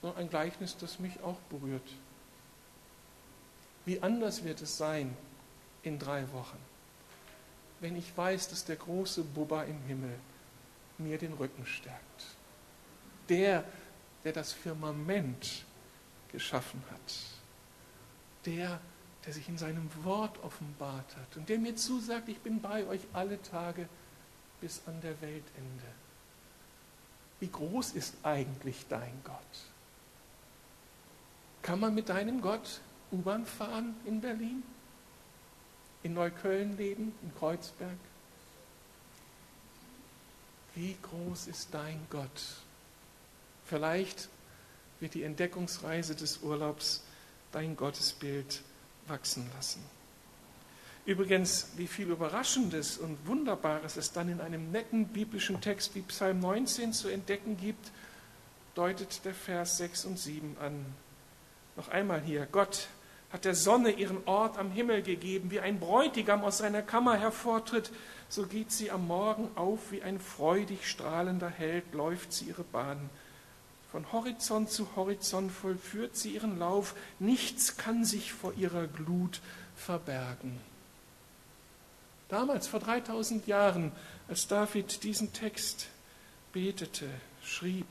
sondern 0.00 0.22
ein 0.22 0.30
Gleichnis, 0.30 0.76
das 0.78 0.98
mich 0.98 1.20
auch 1.22 1.38
berührt. 1.50 1.88
Wie 3.84 4.00
anders 4.00 4.44
wird 4.44 4.62
es 4.62 4.78
sein 4.78 5.14
in 5.82 5.98
drei 5.98 6.32
Wochen, 6.32 6.58
wenn 7.80 7.96
ich 7.96 8.16
weiß, 8.16 8.48
dass 8.48 8.64
der 8.64 8.76
große 8.76 9.22
Bubba 9.22 9.64
im 9.64 9.80
Himmel 9.82 10.18
mir 10.96 11.18
den 11.18 11.34
Rücken 11.34 11.66
stärkt. 11.66 12.00
Der, 13.28 13.64
der 14.24 14.32
das 14.32 14.52
Firmament 14.52 15.64
geschaffen 16.32 16.82
hat. 16.90 17.14
Der, 18.46 18.68
der 18.68 18.80
sich 19.32 19.48
in 19.48 19.58
seinem 19.58 19.88
Wort 20.04 20.42
offenbart 20.42 21.16
hat 21.16 21.36
und 21.36 21.48
der 21.48 21.58
mir 21.58 21.76
zusagt, 21.76 22.28
ich 22.28 22.38
bin 22.40 22.60
bei 22.60 22.86
euch 22.86 23.00
alle 23.12 23.40
Tage 23.42 23.88
bis 24.60 24.82
an 24.86 25.00
der 25.00 25.20
Weltende. 25.20 25.84
Wie 27.40 27.48
groß 27.48 27.92
ist 27.92 28.14
eigentlich 28.22 28.86
dein 28.88 29.20
Gott? 29.24 29.36
Kann 31.62 31.80
man 31.80 31.94
mit 31.94 32.10
deinem 32.10 32.42
Gott 32.42 32.80
U-Bahn 33.10 33.46
fahren 33.46 33.96
in 34.04 34.20
Berlin? 34.20 34.62
In 36.02 36.14
Neukölln 36.14 36.76
leben? 36.76 37.14
In 37.22 37.34
Kreuzberg? 37.38 37.96
Wie 40.74 40.96
groß 41.02 41.46
ist 41.46 41.72
dein 41.72 42.06
Gott? 42.10 42.42
Vielleicht 43.64 44.28
wird 45.00 45.14
die 45.14 45.22
Entdeckungsreise 45.22 46.14
des 46.14 46.38
Urlaubs 46.38 47.02
dein 47.52 47.76
Gottesbild 47.76 48.62
wachsen 49.08 49.50
lassen. 49.54 49.82
Übrigens, 51.06 51.68
wie 51.76 51.86
viel 51.86 52.08
Überraschendes 52.10 52.96
und 52.96 53.26
Wunderbares 53.26 53.96
es 53.96 54.12
dann 54.12 54.30
in 54.30 54.40
einem 54.40 54.70
netten 54.70 55.08
biblischen 55.08 55.60
Text 55.60 55.94
wie 55.94 56.00
Psalm 56.02 56.40
19 56.40 56.94
zu 56.94 57.08
entdecken 57.08 57.58
gibt, 57.58 57.90
deutet 58.74 59.24
der 59.24 59.34
Vers 59.34 59.76
6 59.76 60.06
und 60.06 60.18
7 60.18 60.56
an. 60.60 60.84
Noch 61.76 61.88
einmal 61.88 62.22
hier, 62.22 62.46
Gott 62.50 62.88
hat 63.30 63.44
der 63.44 63.54
Sonne 63.54 63.90
ihren 63.90 64.26
Ort 64.26 64.56
am 64.58 64.70
Himmel 64.70 65.02
gegeben, 65.02 65.50
wie 65.50 65.60
ein 65.60 65.80
Bräutigam 65.80 66.44
aus 66.44 66.58
seiner 66.58 66.82
Kammer 66.82 67.18
hervortritt, 67.18 67.90
so 68.28 68.46
geht 68.46 68.72
sie 68.72 68.90
am 68.90 69.06
Morgen 69.06 69.50
auf, 69.56 69.90
wie 69.90 70.02
ein 70.02 70.20
freudig 70.20 70.88
strahlender 70.88 71.50
Held 71.50 71.92
läuft 71.92 72.32
sie 72.32 72.46
ihre 72.46 72.62
Bahn. 72.62 73.10
Von 73.94 74.10
Horizont 74.10 74.70
zu 74.70 74.96
Horizont 74.96 75.52
vollführt 75.52 76.16
sie 76.16 76.34
ihren 76.34 76.58
Lauf. 76.58 76.96
Nichts 77.20 77.76
kann 77.76 78.04
sich 78.04 78.32
vor 78.32 78.52
ihrer 78.54 78.88
Glut 78.88 79.40
verbergen. 79.76 80.58
Damals, 82.28 82.66
vor 82.66 82.80
3000 82.80 83.46
Jahren, 83.46 83.92
als 84.26 84.48
David 84.48 85.04
diesen 85.04 85.32
Text 85.32 85.86
betete, 86.52 87.08
schrieb, 87.40 87.86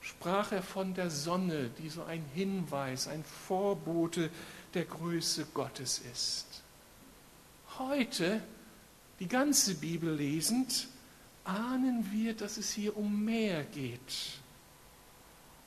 sprach 0.00 0.52
er 0.52 0.62
von 0.62 0.94
der 0.94 1.10
Sonne, 1.10 1.70
die 1.80 1.88
so 1.88 2.04
ein 2.04 2.24
Hinweis, 2.32 3.08
ein 3.08 3.24
Vorbote 3.24 4.30
der 4.74 4.84
Größe 4.84 5.46
Gottes 5.54 6.00
ist. 6.12 6.62
Heute, 7.80 8.40
die 9.18 9.26
ganze 9.26 9.74
Bibel 9.74 10.14
lesend, 10.14 10.86
ahnen 11.42 12.12
wir, 12.12 12.34
dass 12.34 12.58
es 12.58 12.70
hier 12.70 12.96
um 12.96 13.24
mehr 13.24 13.64
geht 13.64 14.38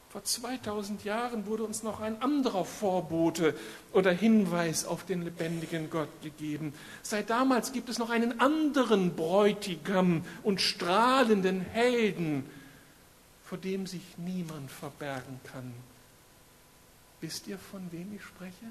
vor 0.09 0.23
2000 0.23 1.03
Jahren 1.03 1.45
wurde 1.45 1.63
uns 1.63 1.83
noch 1.83 1.99
ein 1.99 2.19
anderer 2.21 2.65
Vorbote 2.65 3.55
oder 3.93 4.11
Hinweis 4.11 4.85
auf 4.85 5.05
den 5.05 5.21
lebendigen 5.21 5.91
Gott 5.91 6.09
gegeben. 6.23 6.73
Seit 7.03 7.29
damals 7.29 7.71
gibt 7.73 7.89
es 7.89 7.99
noch 7.99 8.09
einen 8.09 8.39
anderen 8.39 9.15
Bräutigam 9.15 10.25
und 10.41 10.61
strahlenden 10.61 11.61
Helden, 11.61 12.49
vor 13.43 13.59
dem 13.59 13.85
sich 13.85 14.01
niemand 14.17 14.71
verbergen 14.71 15.39
kann. 15.43 15.73
Wisst 17.21 17.45
ihr, 17.45 17.59
von 17.59 17.91
wem 17.91 18.15
ich 18.15 18.23
spreche? 18.23 18.65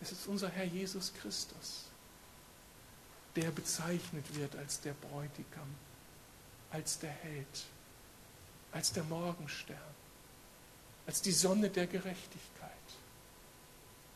Es 0.00 0.10
ist 0.10 0.26
unser 0.26 0.48
Herr 0.48 0.64
Jesus 0.64 1.12
Christus, 1.20 1.84
der 3.34 3.50
bezeichnet 3.50 4.24
wird 4.36 4.56
als 4.56 4.80
der 4.80 4.94
Bräutigam, 4.94 5.68
als 6.70 6.98
der 6.98 7.10
Held 7.10 7.66
als 8.76 8.92
der 8.92 9.04
Morgenstern, 9.04 9.78
als 11.06 11.22
die 11.22 11.32
Sonne 11.32 11.70
der 11.70 11.86
Gerechtigkeit. 11.86 12.70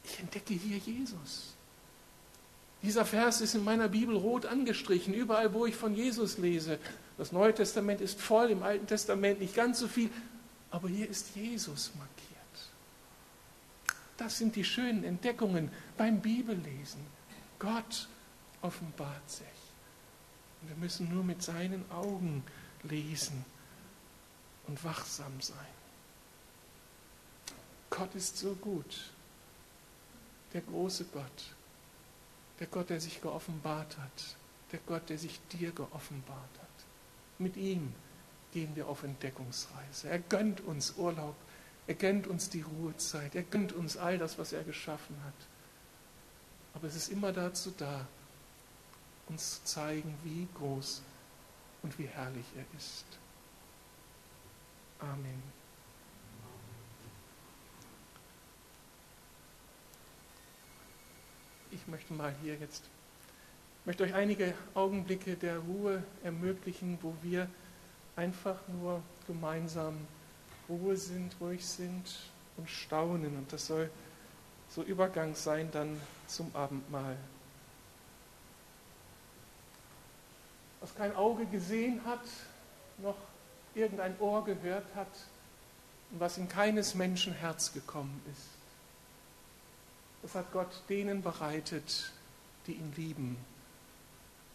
Ich 0.05 0.21
entdecke 0.21 0.53
hier 0.53 0.77
Jesus. 0.77 1.55
Dieser 2.83 3.07
Vers 3.07 3.41
ist 3.41 3.55
in 3.55 3.65
meiner 3.65 3.89
Bibel 3.89 4.15
rot 4.15 4.45
angestrichen, 4.45 5.15
überall 5.15 5.55
wo 5.55 5.65
ich 5.65 5.77
von 5.77 5.95
Jesus 5.95 6.37
lese. 6.37 6.79
Das 7.17 7.33
Neue 7.33 7.55
Testament 7.55 8.03
ist 8.03 8.21
voll, 8.21 8.51
im 8.51 8.63
Alten 8.63 8.87
Testament 8.87 9.41
nicht 9.41 9.55
ganz 9.55 9.79
so 9.79 9.89
viel, 9.89 10.11
aber 10.71 10.89
hier 10.91 11.09
ist 11.09 11.35
Jesus 11.35 11.93
markiert. 11.97 12.39
Das 14.19 14.37
sind 14.37 14.57
die 14.57 14.65
schönen 14.65 15.05
Entdeckungen 15.05 15.71
beim 15.97 16.21
Bibellesen. 16.21 17.01
Gott 17.59 18.09
offenbart 18.61 19.31
sich. 19.31 19.47
Und 20.61 20.69
wir 20.69 20.77
müssen 20.77 21.09
nur 21.09 21.25
mit 21.25 21.43
seinen 21.43 21.91
Augen 21.91 22.45
lesen 22.83 23.43
und 24.71 24.85
wachsam 24.85 25.41
sein. 25.41 25.57
Gott 27.91 28.15
ist 28.15 28.39
so 28.39 28.55
gut. 28.55 29.11
Der 30.53 30.61
große 30.61 31.07
Gott. 31.07 31.55
Der 32.61 32.69
Gott, 32.69 32.89
der 32.89 33.01
sich 33.01 33.21
geoffenbart 33.21 33.99
hat. 33.99 34.37
Der 34.71 34.79
Gott, 34.87 35.09
der 35.09 35.19
sich 35.19 35.41
dir 35.49 35.73
geoffenbart 35.73 36.55
hat. 36.61 36.69
Mit 37.39 37.57
ihm 37.57 37.93
gehen 38.53 38.77
wir 38.77 38.87
auf 38.87 39.03
Entdeckungsreise. 39.03 40.09
Er 40.09 40.21
gönnt 40.21 40.61
uns 40.61 40.95
Urlaub, 40.97 41.35
er 41.89 41.95
gönnt 41.95 42.29
uns 42.29 42.49
die 42.49 42.63
Ruhezeit, 42.63 43.35
er 43.35 43.43
gönnt 43.43 43.73
uns 43.73 43.97
all 43.97 44.19
das, 44.19 44.39
was 44.39 44.53
er 44.53 44.63
geschaffen 44.63 45.17
hat. 45.25 45.35
Aber 46.75 46.87
es 46.87 46.95
ist 46.95 47.09
immer 47.09 47.33
dazu 47.33 47.73
da, 47.77 48.07
uns 49.29 49.57
zu 49.57 49.65
zeigen, 49.65 50.17
wie 50.23 50.47
groß 50.55 51.03
und 51.83 51.99
wie 51.99 52.07
herrlich 52.07 52.47
er 52.57 52.79
ist. 52.79 53.20
Amen. 55.01 55.43
Ich 61.71 61.87
möchte 61.87 62.13
mal 62.13 62.35
hier 62.43 62.57
jetzt, 62.57 62.85
möchte 63.85 64.05
euch 64.05 64.15
einige 64.15 64.55
Augenblicke 64.75 65.37
der 65.37 65.59
Ruhe 65.59 66.03
ermöglichen, 66.23 66.99
wo 67.01 67.15
wir 67.23 67.49
einfach 68.17 68.57
nur 68.69 69.03
gemeinsam 69.27 70.07
Ruhe 70.69 70.97
sind, 70.97 71.35
ruhig 71.41 71.67
sind 71.67 72.31
und 72.59 72.69
staunen. 72.69 73.37
Und 73.39 73.53
das 73.53 73.67
soll 73.67 73.91
so 74.69 74.83
Übergang 74.83 75.35
sein 75.35 75.71
dann 75.73 75.99
zum 76.27 76.55
Abendmahl. 76.55 77.17
Was 80.81 80.95
kein 80.95 81.15
Auge 81.17 81.47
gesehen 81.47 82.05
hat, 82.05 82.25
noch 82.99 83.17
irgendein 83.75 84.19
Ohr 84.21 84.45
gehört 84.45 84.87
hat 84.95 85.09
und 86.11 86.21
was 86.21 86.39
in 86.39 86.49
keines 86.49 86.95
Menschen 86.95 87.33
Herz 87.33 87.73
gekommen 87.73 88.23
ist. 88.33 88.49
Das 90.23 90.35
hat 90.35 90.53
Gott 90.53 90.83
denen 90.89 91.23
bereitet, 91.23 92.13
die 92.67 92.73
ihn 92.73 92.93
lieben, 92.97 93.37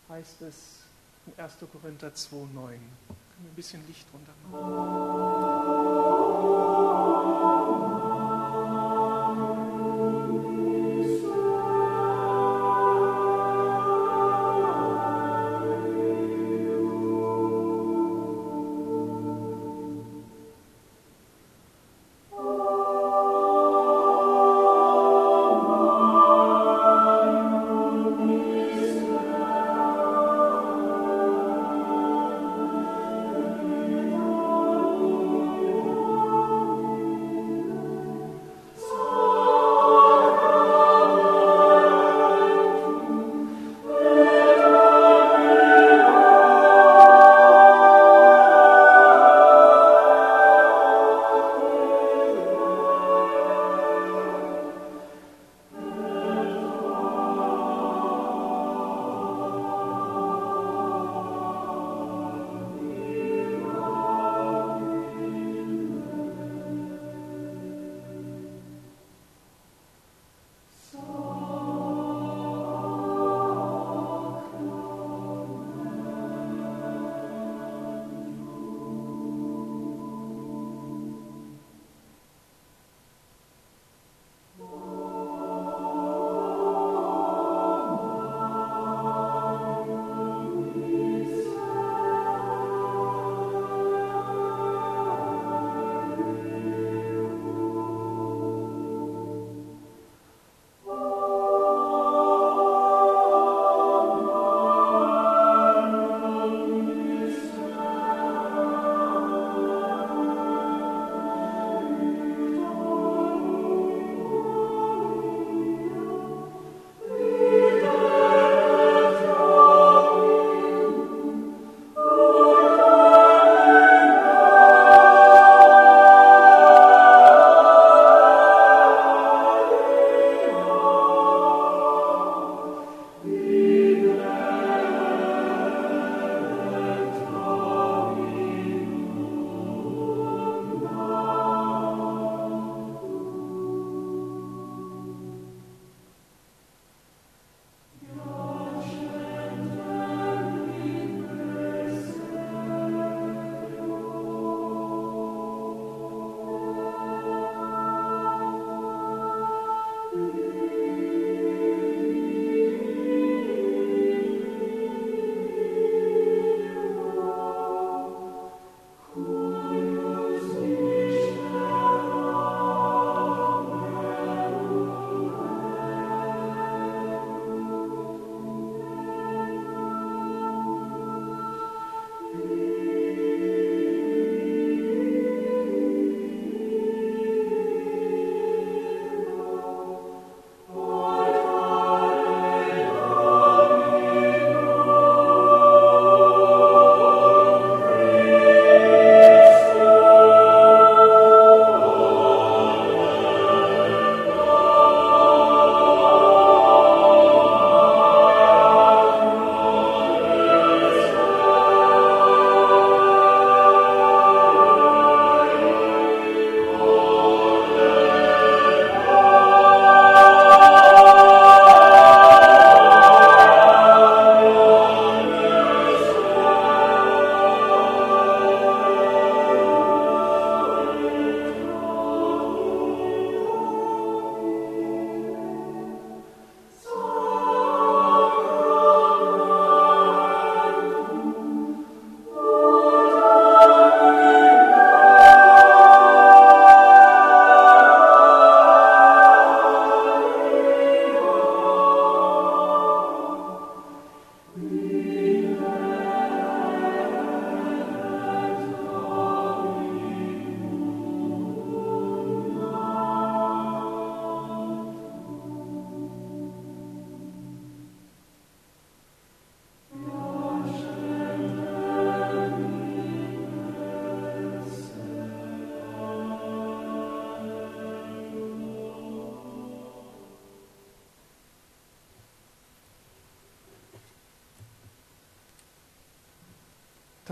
heißt 0.09 0.41
es 0.43 0.81
in 1.25 1.33
1. 1.41 1.57
Korinther 1.71 2.09
2,9. 2.09 2.27
Können 2.27 2.83
wir 3.39 3.49
ein 3.51 3.55
bisschen 3.55 3.85
Licht 3.87 4.05
runter 4.13 4.33
machen? 4.51 5.15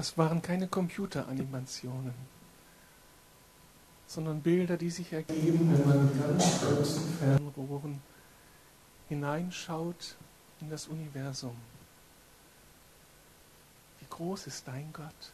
Das 0.04 0.18
waren 0.18 0.42
keine 0.42 0.68
Computeranimationen, 0.68 2.14
sondern 4.06 4.42
Bilder, 4.42 4.76
die 4.76 4.90
sich 4.90 5.14
ergeben, 5.14 5.72
wenn 5.72 5.88
man 5.88 6.06
mit 6.06 6.22
ganz 6.22 6.60
großen 6.60 7.18
Fernrohren 7.20 8.02
hineinschaut 9.08 10.18
in 10.60 10.70
das 10.70 10.88
Universum. 10.88 11.56
Wie 14.02 14.06
groß 14.10 14.48
ist 14.48 14.68
dein 14.68 14.92
Gott? 14.92 15.32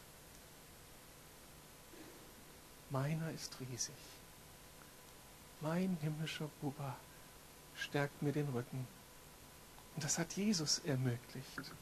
Meiner 2.90 3.28
ist 3.32 3.56
riesig. 3.58 3.96
Mein 5.60 5.98
himmlischer 6.00 6.48
Buba 6.60 6.94
stärkt 7.74 8.22
mir 8.22 8.30
den 8.30 8.48
Rücken. 8.50 8.86
Und 9.96 10.04
das 10.04 10.16
hat 10.16 10.32
Jesus 10.34 10.78
ermöglicht. 10.84 11.72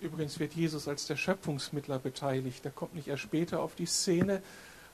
Übrigens 0.00 0.38
wird 0.38 0.54
Jesus 0.54 0.88
als 0.88 1.06
der 1.06 1.16
Schöpfungsmittler 1.16 1.98
beteiligt. 1.98 2.64
Er 2.64 2.70
kommt 2.70 2.94
nicht 2.94 3.08
erst 3.08 3.22
später 3.22 3.60
auf 3.60 3.74
die 3.74 3.86
Szene, 3.86 4.42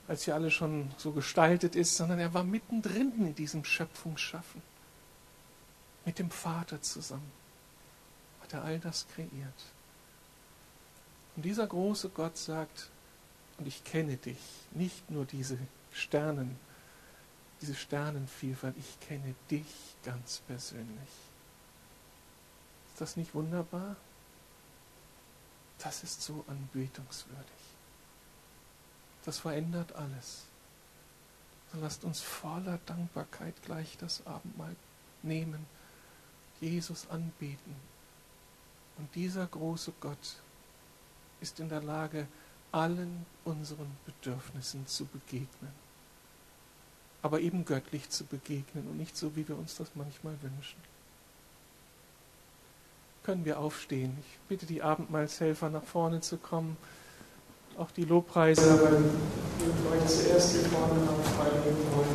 als 0.07 0.23
hier 0.25 0.35
alles 0.35 0.53
schon 0.53 0.91
so 0.97 1.11
gestaltet 1.11 1.75
ist, 1.75 1.95
sondern 1.95 2.19
er 2.19 2.33
war 2.33 2.43
mittendrin 2.43 3.13
in 3.17 3.35
diesem 3.35 3.63
Schöpfungsschaffen. 3.63 4.61
Mit 6.05 6.19
dem 6.19 6.31
Vater 6.31 6.81
zusammen 6.81 7.31
hat 8.41 8.53
er 8.53 8.63
all 8.63 8.79
das 8.79 9.07
kreiert. 9.07 9.29
Und 11.35 11.43
dieser 11.43 11.67
große 11.67 12.09
Gott 12.09 12.37
sagt, 12.37 12.89
und 13.57 13.67
ich 13.67 13.83
kenne 13.83 14.17
dich, 14.17 14.37
nicht 14.71 15.09
nur 15.09 15.25
diese 15.25 15.57
Sternen, 15.91 16.57
diese 17.61 17.75
Sternenvielfalt, 17.75 18.75
ich 18.77 18.99
kenne 19.07 19.35
dich 19.49 19.65
ganz 20.03 20.41
persönlich. 20.47 21.09
Ist 22.91 23.01
das 23.01 23.15
nicht 23.15 23.33
wunderbar? 23.33 23.95
Das 25.83 26.03
ist 26.03 26.21
so 26.21 26.45
anbetungswürdig. 26.47 27.43
Das 29.25 29.39
verändert 29.39 29.93
alles. 29.95 30.43
Dann 31.71 31.81
lasst 31.81 32.03
uns 32.03 32.21
voller 32.21 32.79
Dankbarkeit 32.85 33.55
gleich 33.63 33.97
das 33.97 34.25
Abendmahl 34.25 34.75
nehmen, 35.23 35.65
Jesus 36.61 37.09
anbeten. 37.09 37.75
Und 38.97 39.13
dieser 39.15 39.45
große 39.47 39.91
Gott 39.99 40.37
ist 41.41 41.59
in 41.59 41.67
der 41.67 41.81
Lage, 41.81 42.27
allen 42.71 43.25
unseren 43.43 43.91
Bedürfnissen 44.05 44.87
zu 44.87 45.05
begegnen. 45.05 45.71
Aber 47.21 47.39
eben 47.39 47.65
göttlich 47.65 48.09
zu 48.09 48.23
begegnen 48.25 48.87
und 48.87 48.97
nicht 48.97 49.17
so, 49.17 49.35
wie 49.35 49.47
wir 49.47 49.57
uns 49.57 49.75
das 49.75 49.91
manchmal 49.95 50.41
wünschen 50.41 50.92
können 53.23 53.45
wir 53.45 53.59
aufstehen. 53.59 54.17
Ich 54.19 54.39
bitte 54.49 54.65
die 54.65 54.81
Abendmahlshelfer 54.81 55.69
nach 55.69 55.83
vorne 55.83 56.21
zu 56.21 56.37
kommen. 56.37 56.77
Auch 57.77 57.89
die 57.91 58.05
Lobpreise, 58.05 58.71
aber 58.71 58.91
ihr 58.91 59.91
euch 59.91 60.05
zuerst 60.05 60.53
die 60.53 60.69
vorne 60.69 60.93
haben, 60.93 61.23
wollen. 61.95 62.12